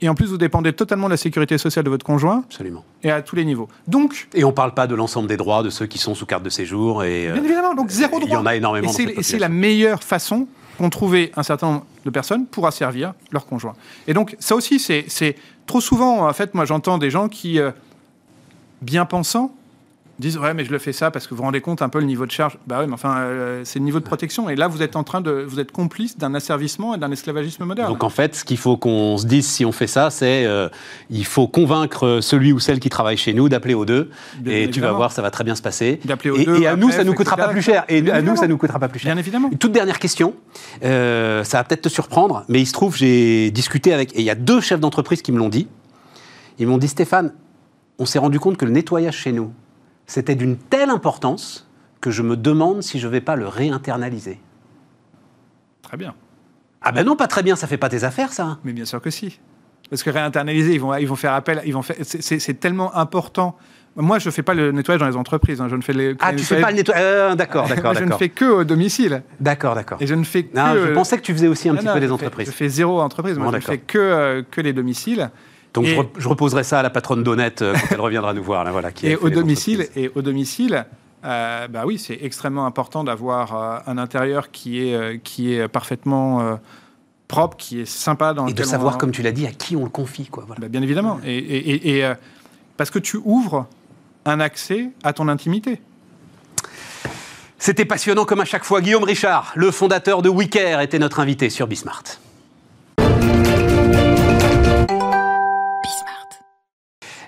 [0.02, 2.42] Et en plus, vous dépendez totalement de la sécurité sociale de votre conjoint.
[2.46, 2.84] Absolument.
[3.04, 3.68] Et à tous les niveaux.
[3.86, 4.28] Donc.
[4.34, 6.42] Et on ne parle pas de l'ensemble des droits de ceux qui sont sous carte
[6.42, 7.04] de séjour.
[7.04, 8.28] Et, bien évidemment, donc zéro droit.
[8.28, 8.90] Il y en a énormément.
[8.92, 13.46] Et c'est la meilleure façon qu'ont trouvé un certain nombre de personnes pour asservir leur
[13.46, 13.74] conjoint.
[14.08, 15.36] Et donc, ça aussi, c'est
[15.66, 17.70] trop souvent, en fait, moi j'entends des gens qui, euh,
[18.80, 19.54] bien pensants,
[20.22, 21.98] disent ouais mais je le fais ça parce que vous vous rendez compte un peu
[21.98, 22.58] le niveau de charge.
[22.66, 24.48] Bah oui mais enfin euh, c'est le niveau de protection.
[24.48, 27.64] Et là vous êtes en train de vous êtes complice d'un asservissement et d'un esclavagisme
[27.64, 27.88] moderne.
[27.88, 30.68] Donc en fait ce qu'il faut qu'on se dise si on fait ça c'est euh,
[31.10, 34.10] il faut convaincre celui ou celle qui travaille chez nous d'appeler aux deux.
[34.46, 36.00] Et tu vas voir ça va très bien se passer.
[36.04, 37.84] D'appeler aux et, deux et à nous ça nous coûtera pas plus cher.
[37.88, 39.12] Et à nous ça nous coûtera pas plus cher.
[39.12, 39.50] Bien évidemment.
[39.50, 40.34] Une toute dernière question.
[40.84, 44.24] Euh, ça va peut-être te surprendre mais il se trouve j'ai discuté avec et il
[44.24, 45.68] y a deux chefs d'entreprise qui me l'ont dit.
[46.58, 47.32] Ils m'ont dit Stéphane
[47.98, 49.52] on s'est rendu compte que le nettoyage chez nous
[50.06, 51.68] c'était d'une telle importance
[52.00, 54.40] que je me demande si je ne vais pas le réinternaliser.
[55.82, 56.14] Très bien.
[56.82, 58.58] Ah ben non, pas très bien, ça fait pas tes affaires, ça.
[58.64, 59.38] Mais bien sûr que si.
[59.88, 63.56] Parce que réinternaliser, ils vont, ils vont faire appel, ils vont faire, c'est tellement important.
[63.94, 65.60] Moi, je ne fais pas le nettoyage dans les entreprises.
[65.60, 65.68] Hein.
[65.68, 68.04] Je ne fais les, ah, tu ne fais pas le nettoyage euh, D'accord, d'accord, Je
[68.04, 69.22] ne fais que au domicile.
[69.38, 69.98] D'accord, d'accord.
[70.00, 70.56] Et je ne fais que.
[70.56, 72.46] Non, je pensais que tu faisais aussi un petit peu les entreprises.
[72.46, 73.38] je fais zéro entreprise.
[73.38, 75.30] Moi, je ne fais que, euh, que les domiciles.
[75.74, 75.86] Donc
[76.18, 78.64] je, reposerai ça à la patronne d'Honnête euh, quand elle reviendra nous voir.
[78.64, 80.84] Là, voilà, qui et, au domicile, et au domicile,
[81.24, 86.58] euh, bah oui, c'est extrêmement important d'avoir euh, un intérieur qui est, qui est parfaitement
[87.28, 89.84] propre, qui est sympa dans Et de savoir, comme tu l'as dit, à qui on
[89.84, 90.26] le confie.
[90.26, 90.60] Quoi, voilà.
[90.60, 91.20] Bah, bien évidemment.
[91.24, 92.12] Et, et
[92.76, 93.66] parce que tu ouvres
[94.24, 95.80] un accès à ton intimité.
[97.58, 98.80] C'était passionnant comme à chaque fois.
[98.80, 102.02] Guillaume Richard, le fondateur de Wicker, était notre invité sur Bismart.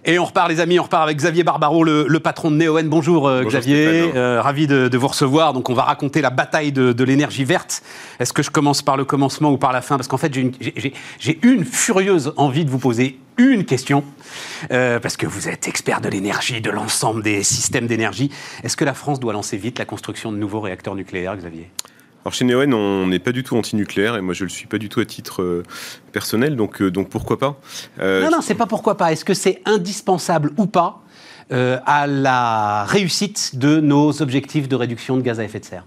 [0.06, 2.88] Et on repart, les amis, on repart avec Xavier Barbaro, le, patron de Neoen.
[2.88, 5.54] Bonjour, euh, Xavier, euh, ravi de, vous recevoir.
[5.54, 7.82] Donc on va raconter la bataille de, l'énergie verte.
[8.20, 9.96] Est-ce que je commence par le commencement ou par la fin?
[9.96, 14.04] Parce qu'en fait, j'ai une, furieuse envie de vous poser une question,
[14.70, 18.30] euh, parce que vous êtes expert de l'énergie, de l'ensemble des systèmes d'énergie.
[18.62, 21.70] Est-ce que la France doit lancer vite la construction de nouveaux réacteurs nucléaires, Xavier?
[22.24, 24.78] Alors chez Neoen, on n'est pas du tout anti-nucléaire et moi je le suis pas
[24.78, 25.62] du tout à titre euh,
[26.12, 27.60] personnel, donc, euh, donc pourquoi pas
[28.00, 29.12] euh, Non, non, c'est pas pourquoi pas.
[29.12, 31.00] Est-ce que c'est indispensable ou pas
[31.50, 35.84] à la réussite de nos objectifs de réduction de gaz à effet de serre?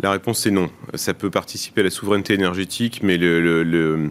[0.00, 0.70] La réponse est non.
[0.94, 4.10] Ça peut participer à la souveraineté énergétique, mais le,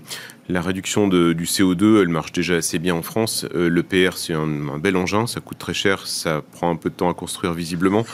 [0.49, 3.45] la réduction du CO2, elle marche déjà assez bien en France.
[3.53, 6.89] Euh, le PR, c'est un, bel engin, ça coûte très cher, ça prend un peu
[6.89, 8.05] de temps à construire visiblement.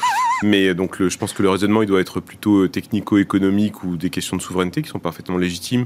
[0.43, 4.35] Mais donc, je pense que le raisonnement, il doit être plutôt technico-économique ou des questions
[4.35, 5.85] de souveraineté qui sont parfaitement légitimes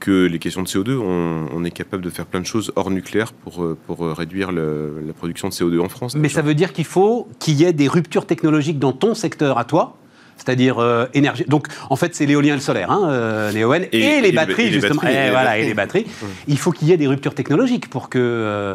[0.00, 0.98] que les questions de CO2.
[0.98, 5.12] On, est capable de faire plein de choses hors nucléaire pour, euh, pour réduire la
[5.12, 6.16] production de CO2 en France.
[6.16, 9.58] Mais ça veut dire qu'il faut qu'il y ait des ruptures technologiques dans ton secteur
[9.58, 9.96] à toi
[10.36, 11.44] c'est-à-dire euh, énergie.
[11.46, 13.50] Donc, en fait, c'est l'éolien et le solaire, hein, euh,
[13.92, 15.02] et, les batteries, justement.
[15.02, 16.06] et, voilà, et les batteries.
[16.48, 18.74] Il faut qu'il y ait des ruptures technologiques pour que euh,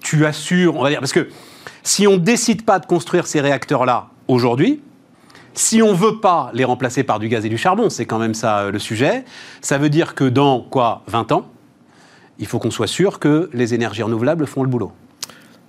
[0.00, 1.28] tu assures, on va dire, parce que
[1.82, 4.80] si on décide pas de construire ces réacteurs-là aujourd'hui,
[5.54, 8.34] si on veut pas les remplacer par du gaz et du charbon, c'est quand même
[8.34, 9.24] ça le sujet,
[9.60, 11.46] ça veut dire que dans, quoi, 20 ans,
[12.38, 14.92] il faut qu'on soit sûr que les énergies renouvelables font le boulot.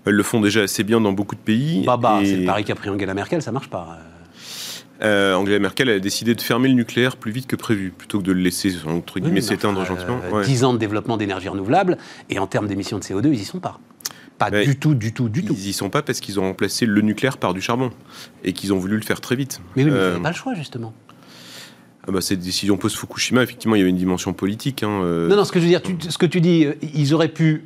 [0.05, 1.83] Elles le font déjà assez bien dans beaucoup de pays.
[1.85, 3.97] Bah, bah, c'est le pari qu'a pris Angela Merkel, ça marche pas.
[5.01, 8.23] Euh, Angela Merkel a décidé de fermer le nucléaire plus vite que prévu, plutôt que
[8.23, 10.19] de le laisser entre guillemets s'éteindre gentiment.
[10.43, 11.97] 10 ans de développement d'énergie renouvelable,
[12.29, 13.79] et en termes d'émissions de CO2, ils y sont pas.
[14.37, 15.53] Pas du tout, du tout, du tout.
[15.53, 17.91] Ils y sont pas parce qu'ils ont remplacé le nucléaire par du charbon
[18.43, 19.61] et qu'ils ont voulu le faire très vite.
[19.75, 20.19] Mais oui, mais euh...
[20.19, 20.93] pas le choix justement.
[22.05, 24.83] Ah bah, cette décision post-Fukushima, effectivement, il y avait une dimension politique.
[24.83, 25.29] Hein, euh.
[25.29, 27.63] Non, non, ce que je veux dire, ce que tu dis, euh, ils auraient pu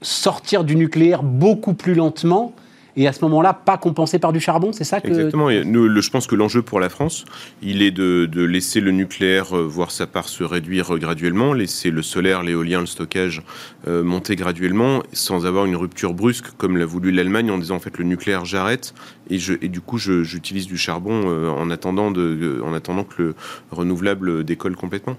[0.00, 2.54] sortir du nucléaire beaucoup plus lentement
[2.96, 5.08] et à ce moment-là, pas compensé par du charbon, c'est ça que...
[5.08, 5.50] Exactement.
[5.50, 7.24] je pense que l'enjeu pour la France,
[7.62, 12.02] il est de, laisser le nucléaire euh, voir sa part se réduire graduellement, laisser le
[12.02, 13.42] solaire, l'éolien, le stockage
[13.86, 17.80] euh, monter graduellement, sans avoir une rupture brusque, comme l'a voulu l'Allemagne, en disant en
[17.80, 18.94] fait le nucléaire j'arrête,
[19.28, 23.34] et, du coup j'utilise du charbon euh, en, attendant de, en attendant que le
[23.70, 25.16] renouvelable décolle complètement.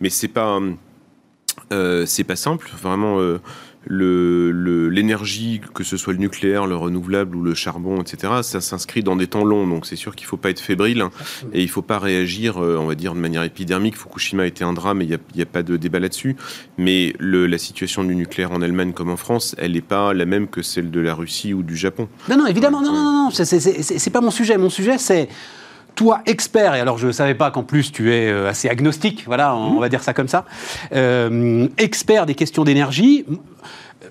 [0.00, 0.60] Mais c'est pas...
[1.70, 3.18] c'est pas simple, vraiment
[3.86, 9.02] l'énergie, le, que ce soit le nucléaire, le renouvelable ou le charbon, etc., ça s'inscrit
[9.02, 9.66] dans des temps longs.
[9.66, 11.04] Donc c'est sûr qu'il ne faut pas être fébrile
[11.52, 13.96] et il ne faut pas réagir, euh, on va dire, de manière épidermique.
[13.96, 16.36] Fukushima a été un drame et il n'y a, pas de débat là-dessus.
[16.78, 20.24] Mais le, la situation du nucléaire en Allemagne comme en France, elle n'est pas la
[20.24, 22.08] même que celle de la Russie ou du Japon.
[22.28, 24.56] Non, non, évidemment, non, non, non, non c'est pas mon sujet.
[24.58, 25.28] Mon sujet, c'est
[25.94, 29.24] toi, expert, et alors je ne savais pas qu'en plus tu es euh, assez agnostique,
[29.26, 29.80] voilà, on, mmh.
[29.80, 30.44] va dire ça comme ça,
[30.94, 33.24] euh, expert des questions d'énergie,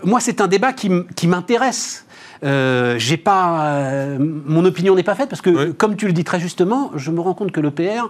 [0.04, 2.06] moi c'est un débat qui m'intéresse.
[2.42, 6.92] j'ai pas, mon opinion n'est pas faite parce que, comme tu le dis très justement,
[6.96, 8.10] je me rends compte que l'EPR,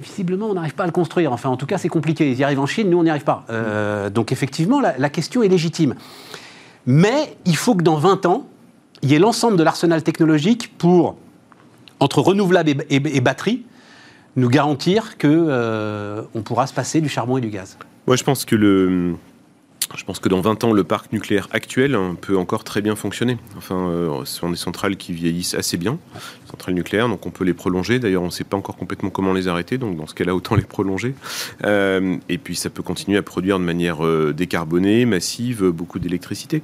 [0.00, 1.32] visiblement, on n'arrive pas à le construire.
[1.32, 2.30] Enfin, en tout cas, c'est compliqué.
[2.30, 3.44] Ils y arrivent en Chine, nous, on n'y arrive pas.
[4.14, 5.94] donc, effectivement, la, question est légitime.
[6.86, 8.46] Mais il faut que dans 20 ans,
[9.02, 11.16] il y ait l'ensemble de l'arsenal technologique pour,
[12.00, 13.64] entre renouvelables et, batteries,
[14.36, 17.76] nous garantir qu'on euh, pourra se passer du charbon et du gaz.
[18.06, 19.14] Moi, je pense que le,
[19.96, 22.94] je pense que dans 20 ans, le parc nucléaire actuel hein, peut encore très bien
[22.94, 23.38] fonctionner.
[23.56, 25.98] Enfin, euh, ce sont des centrales qui vieillissent assez bien,
[26.50, 27.98] centrales nucléaires, donc on peut les prolonger.
[27.98, 30.56] D'ailleurs, on ne sait pas encore complètement comment les arrêter, donc dans ce cas-là, autant
[30.56, 31.14] les prolonger.
[31.64, 36.62] Euh, et puis, ça peut continuer à produire de manière euh, décarbonée, massive, beaucoup d'électricité.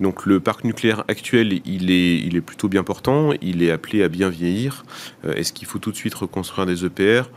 [0.00, 4.02] Donc, le parc nucléaire actuel, il est, il est plutôt bien portant, il est appelé
[4.02, 4.84] à bien vieillir.
[5.24, 7.30] Est-ce qu'il faut tout de suite reconstruire des EPR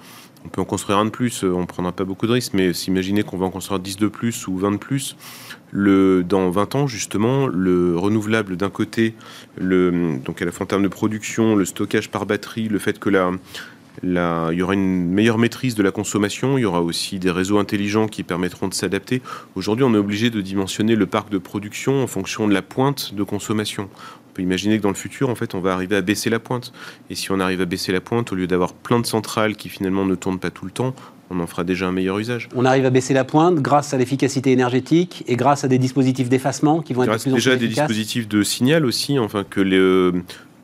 [0.50, 2.74] on peut en construire un de plus, on ne prendra pas beaucoup de risques, mais
[2.74, 5.16] s'imaginer qu'on va en construire 10 de plus ou 20 de plus,
[5.70, 9.14] le, dans 20 ans, justement, le renouvelable d'un côté,
[9.60, 12.98] le, donc à la fois en termes de production, le stockage par batterie, le fait
[12.98, 13.10] que
[14.02, 17.60] il y aura une meilleure maîtrise de la consommation, il y aura aussi des réseaux
[17.60, 19.22] intelligents qui permettront de s'adapter.
[19.54, 23.14] Aujourd'hui, on est obligé de dimensionner le parc de production en fonction de la pointe
[23.14, 23.88] de consommation
[24.40, 26.72] imaginer que dans le futur, en fait, on va arriver à baisser la pointe.
[27.10, 29.70] Et si on arrive à baisser la pointe, au lieu d'avoir plein de centrales qui
[29.70, 30.94] finalement ne tournent pas tout le temps,
[31.30, 32.50] on en fera déjà un meilleur usage.
[32.56, 36.30] On arrive à baisser la pointe grâce à l'efficacité énergétique et grâce à des dispositifs
[36.30, 40.12] d'effacement qui vont être plus déjà des dispositifs de signal aussi, enfin que les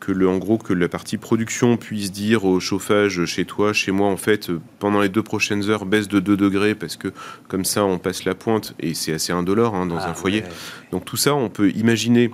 [0.06, 3.92] que le, en gros que la partie production puisse dire au chauffage chez toi, chez
[3.92, 7.08] moi, en fait, pendant les deux prochaines heures, baisse de 2 degrés parce que
[7.48, 10.44] comme ça, on passe la pointe et c'est assez indolore hein, dans ah un foyer.
[10.92, 12.30] Donc tout ça, on peut imaginer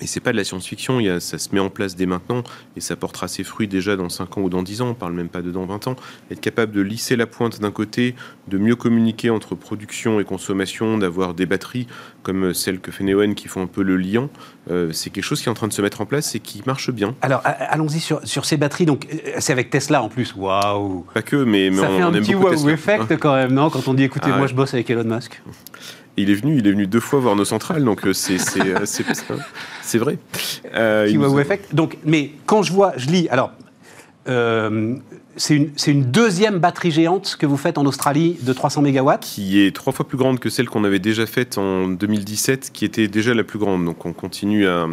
[0.00, 2.42] et c'est pas de la science-fiction, ça se met en place dès maintenant
[2.76, 5.12] et ça portera ses fruits déjà dans 5 ans ou dans 10 ans, on parle
[5.12, 5.96] même pas de dans 20 ans.
[6.30, 8.14] Être capable de lisser la pointe d'un côté,
[8.48, 11.86] de mieux communiquer entre production et consommation, d'avoir des batteries
[12.22, 14.28] comme celles que fait Neoen qui font un peu le liant,
[14.70, 16.62] euh, c'est quelque chose qui est en train de se mettre en place et qui
[16.66, 17.14] marche bien.
[17.22, 21.06] Alors allons-y sur, sur, ces batteries, donc euh, c'est avec Tesla en plus, waouh.
[21.14, 23.70] Pas que, mais, ça on, fait un aime petit wow effect quand même, non?
[23.70, 25.40] Quand on dit écoutez, ah moi je bosse avec Elon Musk
[26.18, 29.98] il est venu, il est venu deux fois voir nos centrales, donc euh, c'est c'est
[29.98, 30.18] vrai.
[30.74, 31.74] Euh, effect.
[31.74, 33.52] Donc, mais quand je vois, je lis, alors
[34.28, 34.96] euh,
[35.38, 39.74] c'est une, deuxième batterie géante que vous faites en Australie de 300 MW Qui est
[39.74, 43.34] trois fois plus grande que celle qu'on avait déjà faite en 2017, qui était déjà
[43.34, 43.84] la plus grande.
[43.84, 44.86] Donc on continue à,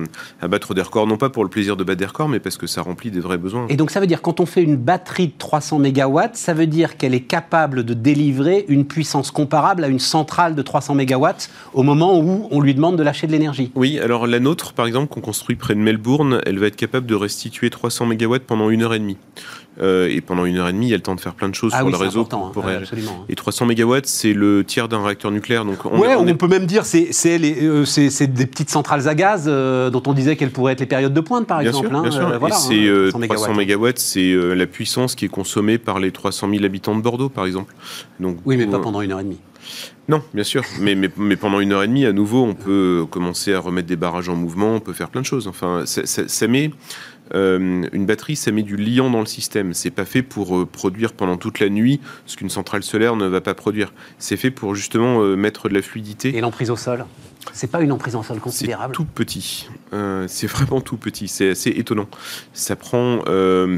[0.47, 2.67] battre des records, non pas pour le plaisir de battre des records, mais parce que
[2.67, 3.65] ça remplit des vrais besoins.
[3.69, 6.67] Et donc ça veut dire, quand on fait une batterie de 300 MW, ça veut
[6.67, 11.27] dire qu'elle est capable de délivrer une puissance comparable à une centrale de 300 MW
[11.73, 14.85] au moment où on lui demande de lâcher de l'énergie Oui, alors la nôtre, par
[14.85, 18.69] exemple, qu'on construit près de Melbourne, elle va être capable de restituer 300 MW pendant
[18.69, 19.17] une heure et demie.
[19.81, 21.49] Euh, et pendant une heure et demie, il y a le temps de faire plein
[21.49, 22.21] de choses ah sur le réseau.
[22.31, 22.51] Hein.
[22.53, 22.81] Pour, hein.
[23.27, 25.65] Et 300 MW, c'est le tiers d'un réacteur nucléaire.
[25.65, 27.85] Donc on, ouais, on, peut même dire c'est c'est euh,
[28.27, 31.21] des petites centrales à gaz euh, dont on disait qu'elles pourraient être les périodes de
[31.21, 31.89] pointe, par exemple.
[31.89, 32.01] Sûr, hein.
[32.01, 32.71] bien sûr.
[32.71, 36.95] et c'est 300 MW, c'est la puissance qui est consommée par les 300 000 habitants
[36.95, 37.73] de Bordeaux, par exemple.
[38.19, 39.39] Donc, oui, mais pas pendant une heure et demie.
[40.07, 43.05] Non, bien sûr, mais, mais, mais, pendant une heure et demie, à nouveau, on peut
[43.09, 45.47] commencer à remettre des barrages en mouvement, on peut faire plein de choses.
[45.47, 46.69] Enfin, ça, ça, ça met
[47.33, 49.73] euh, une batterie, ça met du liant dans le système.
[49.73, 53.25] C'est pas fait pour euh, produire pendant toute la nuit ce qu'une centrale solaire ne
[53.25, 53.93] va pas produire.
[54.19, 56.35] C'est fait pour justement euh, mettre de la fluidité.
[56.35, 57.05] Et l'emprise au sol?
[57.53, 58.95] C'est pas une emprise en sol considérable?
[58.95, 59.69] C'est tout petit.
[60.27, 61.27] c'est vraiment tout petit.
[61.27, 62.07] C'est assez étonnant.
[62.53, 63.21] Ça prend,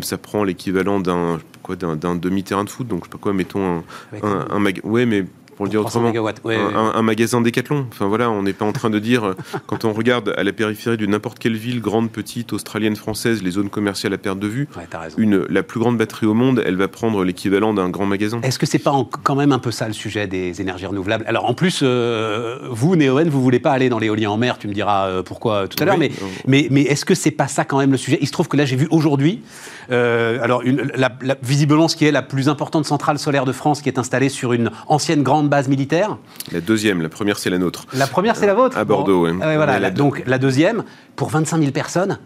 [0.02, 2.88] ça prend l'équivalent d'un quoi d'un demi terrain de foot.
[2.88, 3.84] Donc je sais pas quoi, mettons un,
[4.24, 5.26] un, un Ouais, mais
[5.58, 6.14] pour le dire autrement,
[6.46, 7.88] un, magasin Décathlon.
[7.92, 9.34] Enfin voilà, on n'est pas en train de dire,
[9.66, 13.52] quand on regarde à la périphérie de n'importe quelle ville, grande, petite, australienne, française, les
[13.52, 14.70] zones commerciales à perte de vue,
[15.18, 18.40] une, la plus grande batterie au monde, elle va prendre l'équivalent d'un grand magasin.
[18.44, 18.94] Est-ce que c'est pas
[19.24, 21.26] quand même un peu ça le sujet des énergies renouvelables?
[21.28, 24.68] Alors en plus, euh, vous, Néoen, vous voulez pas aller dans l'éolien en mer, tu
[24.68, 26.12] me diras euh, pourquoi tout à l'heure, mais,
[26.46, 28.20] mais, mais est-ce que c'est pas ça quand même le sujet?
[28.22, 29.42] Il se trouve que là, j'ai vu aujourd'hui,
[29.90, 31.10] euh, alors une, la,
[31.42, 34.54] visiblement, ce qui est la plus importante centrale solaire de France, qui est installée sur
[34.54, 36.18] une ancienne grande base militaire.
[36.52, 37.86] La deuxième, la première c'est la nôtre.
[37.94, 39.38] La première c'est la vôtre À Bordeaux, oui.
[39.42, 40.84] Ah voilà, donc la deuxième,
[41.16, 42.20] pour 25 000 personnes.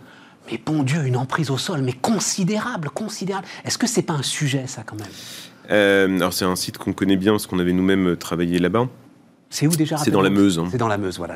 [0.51, 3.45] Mais bon Dieu, une emprise au sol, mais considérable, considérable.
[3.63, 5.07] Est-ce que c'est pas un sujet, ça, quand même?
[5.69, 8.87] Euh, Alors, c'est un site qu'on connaît bien parce qu'on avait nous-mêmes travaillé là-bas.
[9.49, 10.59] C'est où déjà C'est dans la Meuse.
[10.59, 10.69] Hein.
[10.71, 11.35] C'est dans la Meuse, voilà.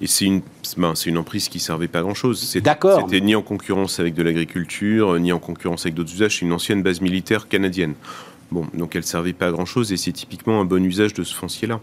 [0.00, 0.40] Et c'est une,
[0.76, 2.56] ben, c'est une emprise qui servait pas à grand-chose.
[2.62, 3.02] D'accord.
[3.04, 6.38] C'était ni en concurrence avec de l'agriculture, ni en concurrence avec d'autres usages.
[6.38, 7.94] C'est une ancienne base militaire canadienne.
[8.50, 11.22] Bon, donc elle servait pas à grand chose et c'est typiquement un bon usage de
[11.22, 11.80] ce foncier-là.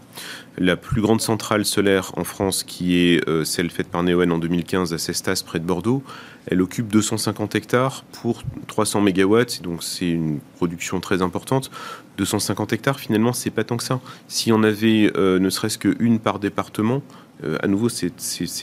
[0.58, 4.38] La plus grande centrale solaire en France, qui est euh, celle faite par Neoen en
[4.38, 6.02] 2015 à Cestas, près de Bordeaux,
[6.46, 11.70] elle occupe 250 hectares pour 300 mégawatts, donc c'est une production très importante.
[12.18, 14.00] 250 hectares, finalement, c'est pas tant que ça.
[14.26, 17.02] Si on avait ne serait-ce qu'une par département,
[17.44, 18.10] euh, à nouveau, c'est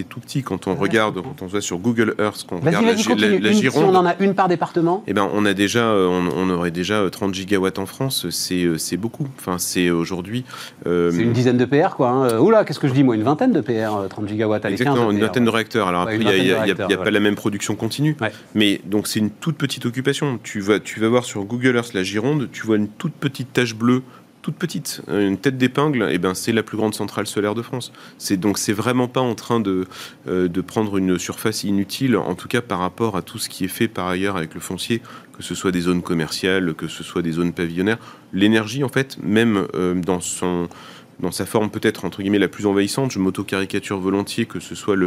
[0.09, 0.43] tout petit.
[0.43, 3.19] Quand on regarde, quand on voit sur Google Earth, quand on regarde la, Gironde,
[3.53, 6.71] si on en a une par département eh ben, on, a déjà, euh, on, aurait
[6.71, 8.29] déjà 30 gigawatts en France.
[8.29, 9.27] C'est euh, beaucoup.
[9.37, 10.43] Enfin, c'est aujourd'hui.
[10.83, 12.09] c'est une dizaine de PR, quoi.
[12.09, 12.39] Hein.
[12.39, 13.15] Oula, qu'est-ce que je dis, moi?
[13.15, 14.65] Une vingtaine de PR, 30 gigawatts.
[14.65, 15.87] Exactement, une vingtaine de réacteurs.
[15.87, 18.17] Alors après, il n'y a, pas la même production continue.
[18.53, 20.39] Mais donc, c'est une toute petite occupation.
[20.43, 23.53] Tu vas, tu vas voir sur Google Earth la Gironde, tu vois une toute petite
[23.53, 24.03] tache bleue
[24.45, 27.91] toute petite, une tête d'épingle, eh ben c'est la plus grande centrale solaire de France.
[28.19, 29.87] C'est donc c'est vraiment pas en train de,
[30.27, 33.65] euh, de prendre une surface inutile, en tout cas par rapport à tout ce qui
[33.65, 35.01] est fait par ailleurs avec le foncier,
[35.35, 37.97] que ce soit des zones commerciales, que ce soit des zones pavillonnaires.
[38.33, 40.69] L'énergie, en fait, même euh, dans son
[41.19, 44.97] dans sa forme peut-être entre guillemets la plus envahissante, je m'auto-caricature volontiers que ce soit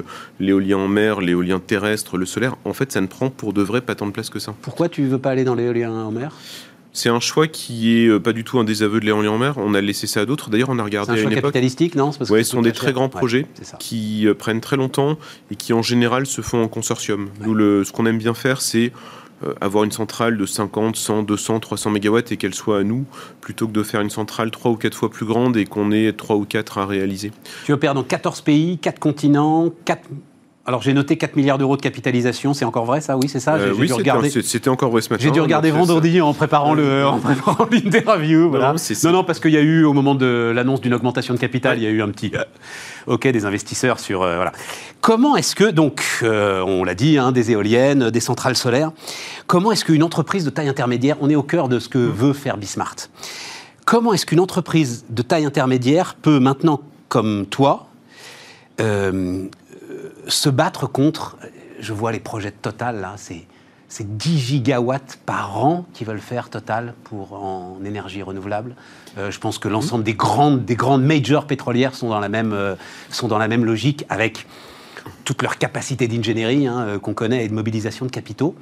[0.41, 3.83] l'éolien en mer, l'éolien terrestre, le solaire, en fait ça ne prend pour de vrai
[3.83, 4.55] pas tant de place que ça.
[4.63, 6.33] Pourquoi tu veux pas aller dans l'éolien en mer?
[6.93, 9.55] C'est un choix qui est euh, pas du tout un désaveu de l'éolien en mer.
[9.57, 10.51] On a laissé ça à d'autres.
[10.51, 11.45] D'ailleurs, on a regardé un à une époque.
[11.45, 12.13] capitalistique, non?
[12.13, 13.47] Ce sont des très grands projets
[13.79, 15.19] qui euh, prennent très longtemps
[15.51, 17.31] et qui en général se font en consortium.
[17.41, 18.93] Nous, le, ce qu'on aime bien faire, c'est
[19.45, 23.05] euh, avoir une centrale de 50, 100, 200, 300 mégawatts et qu'elle soit à nous,
[23.41, 26.13] plutôt que de faire une centrale 3 ou 4 fois plus grande et qu'on ait
[26.13, 27.31] 3 ou 4 à réaliser.
[27.65, 30.01] Tu opères dans 14 pays, 4 continents, 4
[30.69, 33.17] alors j'ai noté 4 milliards d'euros de capitalisation, c'est encore vrai ça?
[33.17, 33.55] Oui, c'est ça?
[33.55, 33.89] Euh, Oui,
[34.45, 35.25] c'était encore vrai ce matin.
[35.25, 38.51] J'ai dû regarder vendredi en préparant l'interview.
[38.51, 38.75] Voilà.
[39.03, 41.79] Non, non, parce qu'il y a eu, au moment de l'annonce d'une augmentation de capital,
[41.79, 42.45] il y a eu un petit euh,
[43.07, 44.21] OK des investisseurs sur...
[44.21, 44.53] Euh, voilà.
[45.01, 48.93] Comment est-ce que, donc, on l'a dit, hein, des éoliennes, des centrales solaires,
[49.47, 52.11] comment est-ce qu'une entreprise de taille intermédiaire, on est au cœur de ce que mm.
[52.11, 52.97] veut faire Bismart,
[53.87, 57.87] comment est-ce qu'une entreprise de taille intermédiaire peut maintenant, comme toi,
[60.29, 61.37] se battre contre,
[61.81, 63.47] je vois les projets de Total là, c'est
[63.89, 68.77] c'est 10 gigawatts par an qu'ils veulent faire total pour en énergie renouvelable.
[69.17, 72.53] Euh, je pense que l'ensemble des grandes, des grandes majors pétrolières sont dans la même,
[72.53, 72.75] euh,
[73.11, 74.47] sont dans la même logique avec
[75.25, 78.55] toute leur capacité d'ingénierie hein, euh, qu'on connaît et de mobilisation de capitaux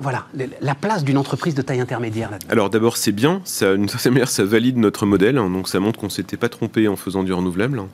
[0.00, 0.26] voilà,
[0.60, 4.14] la place d'une entreprise de taille intermédiaire là Alors d'abord, c'est bien, ça, d'une certaine
[4.14, 6.96] manière, ça valide notre modèle, hein, donc ça montre qu'on ne s'était pas trompé en
[6.96, 7.78] faisant du renouvelable.
[7.78, 7.88] Hein.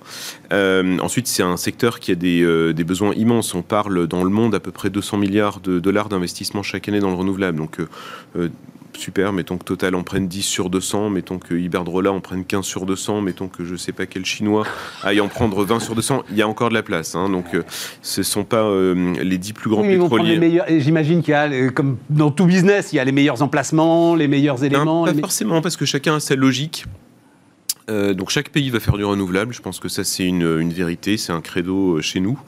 [0.53, 3.55] Euh, ensuite, c'est un secteur qui a euh, des, besoins immenses.
[3.55, 7.01] On parle dans le monde à peu près 200 milliards de dollars d'investissement chaque année
[7.01, 7.59] dans le renouvelable.
[7.59, 7.79] Donc
[8.37, 8.49] euh,
[9.01, 12.65] super, mettons que Total en prenne 10 sur 200, mettons que Iberdrola en prenne 15
[12.65, 14.65] sur 200, mettons que je sais pas quel chinois
[15.03, 17.15] aille en prendre 20 sur 200, il y a encore de la place.
[17.15, 17.63] Hein, donc euh,
[18.03, 20.61] ce ne sont pas euh, les 10 plus grands pétroliers.
[20.81, 24.29] J'imagine qu'il y a, comme dans tout business, il y a les meilleurs emplacements, les
[24.29, 25.05] meilleurs éléments.
[25.05, 26.85] pas forcément, parce que chacun a sa logique.
[27.91, 29.53] Euh, donc chaque pays va faire du renouvelable.
[29.53, 32.39] Je pense que ça c'est une, vérité, c'est un credo chez nous.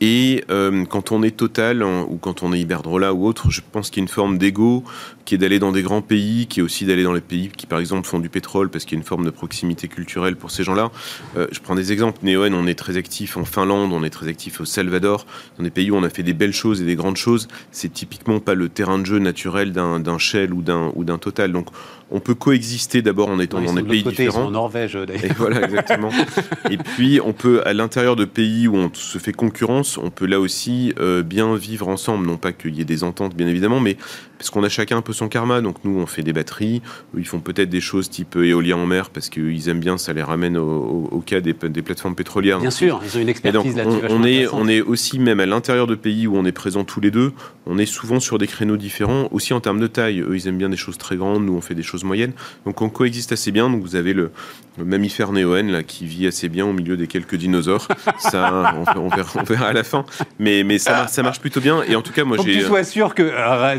[0.00, 3.90] Et euh, quand on est Total ou quand on est Iberdrola ou autre, je pense
[3.90, 4.84] qu'il y a une forme d'ego
[5.24, 7.66] qui est d'aller dans des grands pays, qui est aussi d'aller dans les pays qui,
[7.66, 10.50] par exemple, font du pétrole parce qu'il y a une forme de proximité culturelle pour
[10.50, 10.90] ces gens-là.
[11.36, 12.20] Euh, je prends des exemples.
[12.22, 15.26] Neoen, on est très actif en Finlande, on est très actif au Salvador,
[15.58, 17.48] dans des pays où on a fait des belles choses et des grandes choses.
[17.72, 21.52] C'est typiquement pas le terrain de jeu naturel d'un Shell ou d'un Total.
[21.52, 21.66] Donc,
[22.10, 24.46] on peut coexister d'abord en étant dans des pays différents.
[24.46, 25.24] en Norvège, d'ailleurs.
[25.24, 26.10] Et voilà, exactement.
[26.70, 30.26] et puis, on peut, à l'intérieur de pays où on se fait concurrence, on peut
[30.26, 32.26] là aussi euh, bien vivre ensemble.
[32.26, 33.96] Non pas qu'il y ait des ententes, bien évidemment, mais
[34.38, 35.60] parce qu'on a chacun un peu son karma.
[35.60, 36.82] Donc nous, on fait des batteries,
[37.16, 40.22] ils font peut-être des choses type éolien en mer parce qu'ils aiment bien, ça les
[40.22, 42.60] ramène au, cas des, plateformes pétrolières.
[42.60, 44.00] Bien sûr, ils ont une expertise là-dessus.
[44.10, 47.00] On, est, on est aussi même à l'intérieur de pays où on est présent tous
[47.00, 47.32] les deux.
[47.66, 50.20] On est souvent sur des créneaux différents, aussi en termes de taille.
[50.20, 52.32] Eux, ils aiment bien des choses très grandes, nous, on fait des choses moyennes.
[52.64, 53.68] Donc on coexiste assez bien.
[53.70, 54.30] Donc vous avez le,
[54.78, 57.88] mammifère néoène là qui vit assez bien au milieu des quelques dinosaures.
[58.18, 59.08] ça, on,
[59.44, 60.04] verra, à la fin.
[60.38, 61.82] Mais, mais ça, ça marche plutôt bien.
[61.88, 62.52] Et en tout cas, moi, j'ai.
[62.52, 63.32] Que tu sois sûr que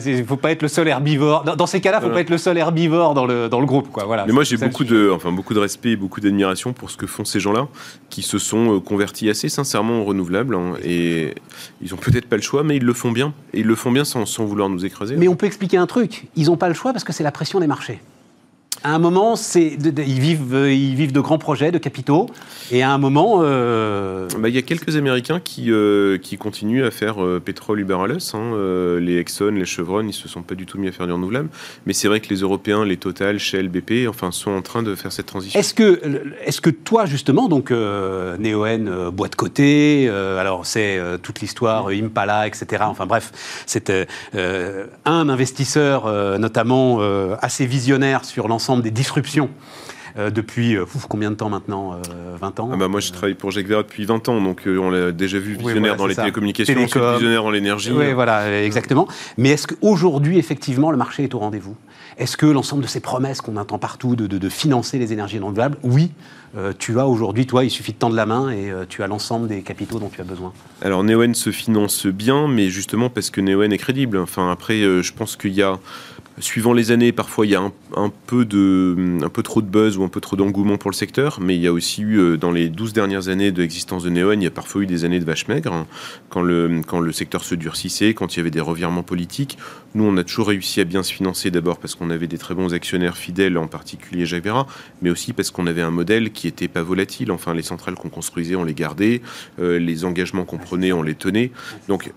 [0.07, 1.43] il faut pas être le seul herbivore.
[1.43, 3.65] Dans, ces cas-là, il ne faut pas être le seul herbivore dans le, dans le
[3.65, 3.91] groupe.
[3.91, 4.05] Quoi.
[4.05, 6.97] Voilà, Mais moi, j'ai beaucoup de, enfin, beaucoup de respect et beaucoup d'admiration pour ce
[6.97, 7.67] que font ces gens-là,
[8.09, 10.55] qui se sont euh, convertis assez sincèrement en renouvelables.
[10.55, 11.35] Hein, et
[11.81, 13.33] ils n'ont peut-être pas le choix, mais ils le font bien.
[13.53, 15.15] Et ils le font bien sans, sans vouloir nous écraser.
[15.17, 16.27] Mais on peut expliquer un truc.
[16.35, 17.99] Ils n'ont pas le choix parce que c'est la pression des marchés
[18.83, 22.27] à un moment, c'est ils, vivent, euh, ils vivent de grands projets, de capitaux,
[22.71, 23.39] et à un moment...
[23.41, 27.97] Euh, bah, il y a quelques Américains qui, euh, qui continuent à faire pétrole Uber
[27.97, 31.13] hein, les Exxon, les Chevron, ils se sont pas du tout mis à faire du
[31.13, 31.49] renouvelable.
[31.85, 34.93] Mais c'est vrai que les Européens, les Total, Shell, BP, enfin, sont en train de
[34.95, 35.59] faire cette transition.
[35.59, 36.01] Est-ce que,
[36.45, 42.83] est que toi, justement, donc Neoen, boîte côté, alors c'est toute l'histoire, Impala, etc.
[42.87, 43.31] Enfin bref,
[43.65, 43.91] c'est
[44.33, 46.99] un investisseur, notamment
[47.41, 49.49] assez visionnaire sur l'ensemble des disruptions
[50.33, 50.75] depuis
[51.09, 52.01] combien de temps maintenant
[52.41, 54.89] 20 ans ah bah Moi, je travaille pour Jacques Vera depuis 20 ans, donc on
[54.89, 57.91] l'a déjà vu visionnaire dans les télécommunications, visionnaire dans l'énergie.
[57.91, 59.07] Oui, voilà, exactement.
[59.37, 61.75] Mais est-ce qu'aujourd'hui, effectivement, le marché est au rendez-vous?
[62.17, 66.11] Est-ce que l'ensemble de ces promesses qu'on entend partout de, financer les énergies renouvelables, oui,
[66.57, 69.07] euh, tu as aujourd'hui, toi, il suffit de tendre la main et euh, tu as
[69.07, 70.51] l'ensemble des capitaux dont tu as besoin?
[70.81, 74.17] Alors Neoen se finance bien, mais justement parce que Neoen est crédible.
[74.17, 75.77] Enfin, après, euh, je pense qu'il y a
[76.39, 79.97] Suivant les années, parfois il y a un, peu de, un peu trop de buzz
[79.97, 82.37] ou un peu trop d'engouement pour le secteur, mais il y a aussi eu, euh,
[82.37, 85.03] dans les 12 dernières années de l'existence de Neoen, il y a parfois eu des
[85.03, 85.87] années de vache maigre, hein.
[86.29, 89.57] quand, le, quand le secteur se durcissait, quand il y avait des revirements politiques.
[89.95, 92.53] Nous, on a toujours réussi à bien se financer, d'abord parce qu'on avait des très
[92.53, 94.47] bons actionnaires fidèles, en particulier Jacques
[95.01, 97.31] mais aussi parce qu'on avait un modèle qui n'était pas volatile.
[97.31, 99.21] Enfin, les centrales qu'on construisait, on les gardait,
[99.59, 101.51] euh, les engagements qu'on prenait, on les tenait.
[101.87, 102.11] Donc,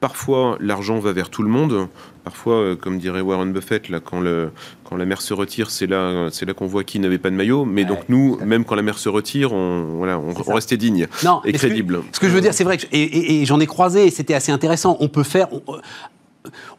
[0.00, 1.88] Parfois, l'argent va vers tout le monde.
[2.24, 4.50] Parfois, euh, comme dirait Warren Buffett, là, quand, le,
[4.84, 7.36] quand la mer se retire, c'est là, c'est là qu'on voit qui n'avait pas de
[7.36, 7.64] maillot.
[7.64, 11.06] Mais donc nous, même quand la mer se retire, on, voilà, on, restait digne
[11.44, 12.02] et crédible.
[12.12, 14.52] Ce que, je veux dire, c'est vrai que et, j'en ai croisé, et c'était assez
[14.52, 14.96] intéressant.
[15.00, 15.48] On peut faire.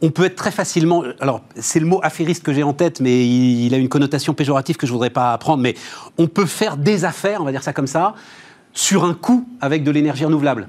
[0.02, 1.04] On, peut être très facilement.
[1.20, 4.36] Alors, c'est le mot affairiste que j'ai en tête, mais il, il, a une connotation
[4.36, 5.64] péjorative que je voudrais pas apprendre.
[5.64, 5.74] Mais
[6.20, 8.14] on peut faire des affaires, on va dire ça comme ça,
[8.74, 10.68] sur un coût avec de l'énergie renouvelable.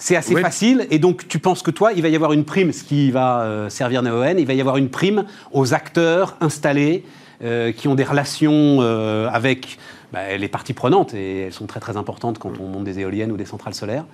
[0.00, 0.86] C'est assez facile.
[0.90, 3.42] Et donc, tu penses que toi, il va y avoir une prime, ce qui va
[3.42, 7.04] euh, servir Neoen, il va y avoir une prime aux acteurs installés
[7.44, 9.78] euh, qui ont des relations euh, avec
[10.12, 13.32] bah, les parties prenantes, et elles sont très très importantes quand on monte des éoliennes
[13.32, 14.04] ou des centrales solaires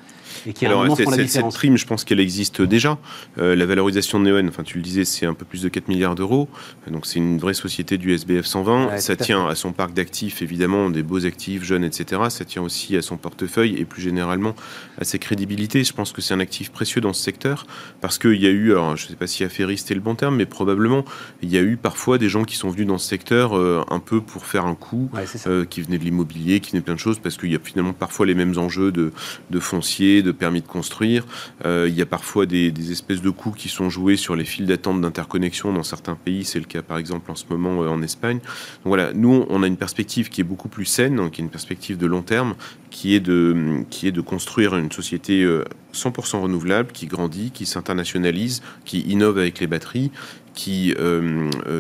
[0.47, 2.99] et qui Alors, Cette prime, je pense qu'elle existe déjà.
[3.39, 5.89] Euh, la valorisation de Neoen, enfin tu le disais, c'est un peu plus de 4
[5.89, 6.49] milliards d'euros.
[6.91, 8.99] Donc c'est une vraie société du SBF 120.
[8.99, 12.23] ça tient à, son parc d'actifs, évidemment, des beaux actifs, jeunes, etc.
[12.29, 14.55] Ça tient aussi à son portefeuille et plus généralement
[15.01, 15.85] à ses crédibilités.
[15.85, 17.67] Je pense que c'est un actif précieux dans ce secteur
[18.01, 20.15] parce qu'il y a eu, alors je ne sais pas si affairiste est le bon
[20.15, 21.05] terme, mais probablement
[21.43, 24.01] il y a eu parfois des gens qui sont venus dans ce secteur euh, un
[24.01, 25.11] peu pour faire un coup,
[25.47, 27.93] euh, qui de l'immobilier, qui venaient de plein de choses parce qu'il y a finalement
[27.93, 29.13] parfois les mêmes enjeux de,
[29.51, 31.25] de foncier, de permis de construire.
[31.65, 34.67] Euh, il y a parfois des, espèces de coûts qui sont joués sur les files
[34.67, 36.45] d'attente d'interconnexion dans certains pays.
[36.45, 38.41] C'est le cas par exemple en ce moment euh, en Espagne.
[38.85, 41.97] Voilà, nous on a une perspective qui est beaucoup plus saine, qui est une perspective
[41.97, 42.55] de long terme,
[42.91, 45.45] qui est de, qui est de construire une société
[45.93, 50.11] 100% euh, renouvelable, qui grandit, qui s'internationalise, qui innove avec les batteries,
[50.57, 50.95] qui,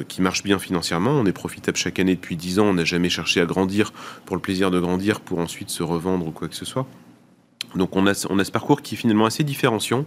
[0.07, 1.11] qui marche bien financièrement.
[1.11, 2.67] On est profitable chaque année depuis 10 ans.
[2.67, 3.93] On n'a jamais cherché à grandir
[4.25, 6.87] pour le plaisir de grandir pour ensuite se revendre ou quoi que ce soit.
[7.75, 10.05] Donc on a, on ce parcours qui est finalement assez différenciant.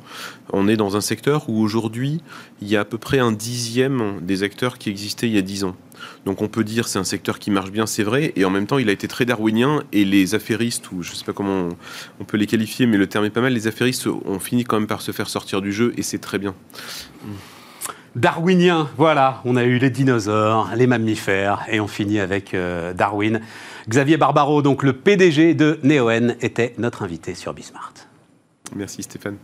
[0.52, 2.22] On est dans un secteur où aujourd'hui,
[2.62, 5.42] il y a à peu près un dixième des acteurs qui existaient il y a
[5.42, 5.76] dix ans.
[6.26, 8.68] Donc on peut dire c'est un secteur qui marche bien, c'est vrai, et en même
[8.68, 11.70] temps il a été très darwinien, et les affairistes, ou je ne sais pas comment
[12.20, 14.80] on, peut les qualifier, mais le terme est pas mal, les affairistes ont fini quand
[14.80, 16.56] même par se faire sortir du jeu, et c'est très bien.
[18.16, 23.42] Darwinien, voilà, on a eu les dinosaures, les mammifères, et on finit avec euh, Darwin.
[23.88, 27.94] Xavier Barbaro, donc le PDG de Neoen, était notre invité sur Bismart.
[28.76, 29.38] Merci Stéphane.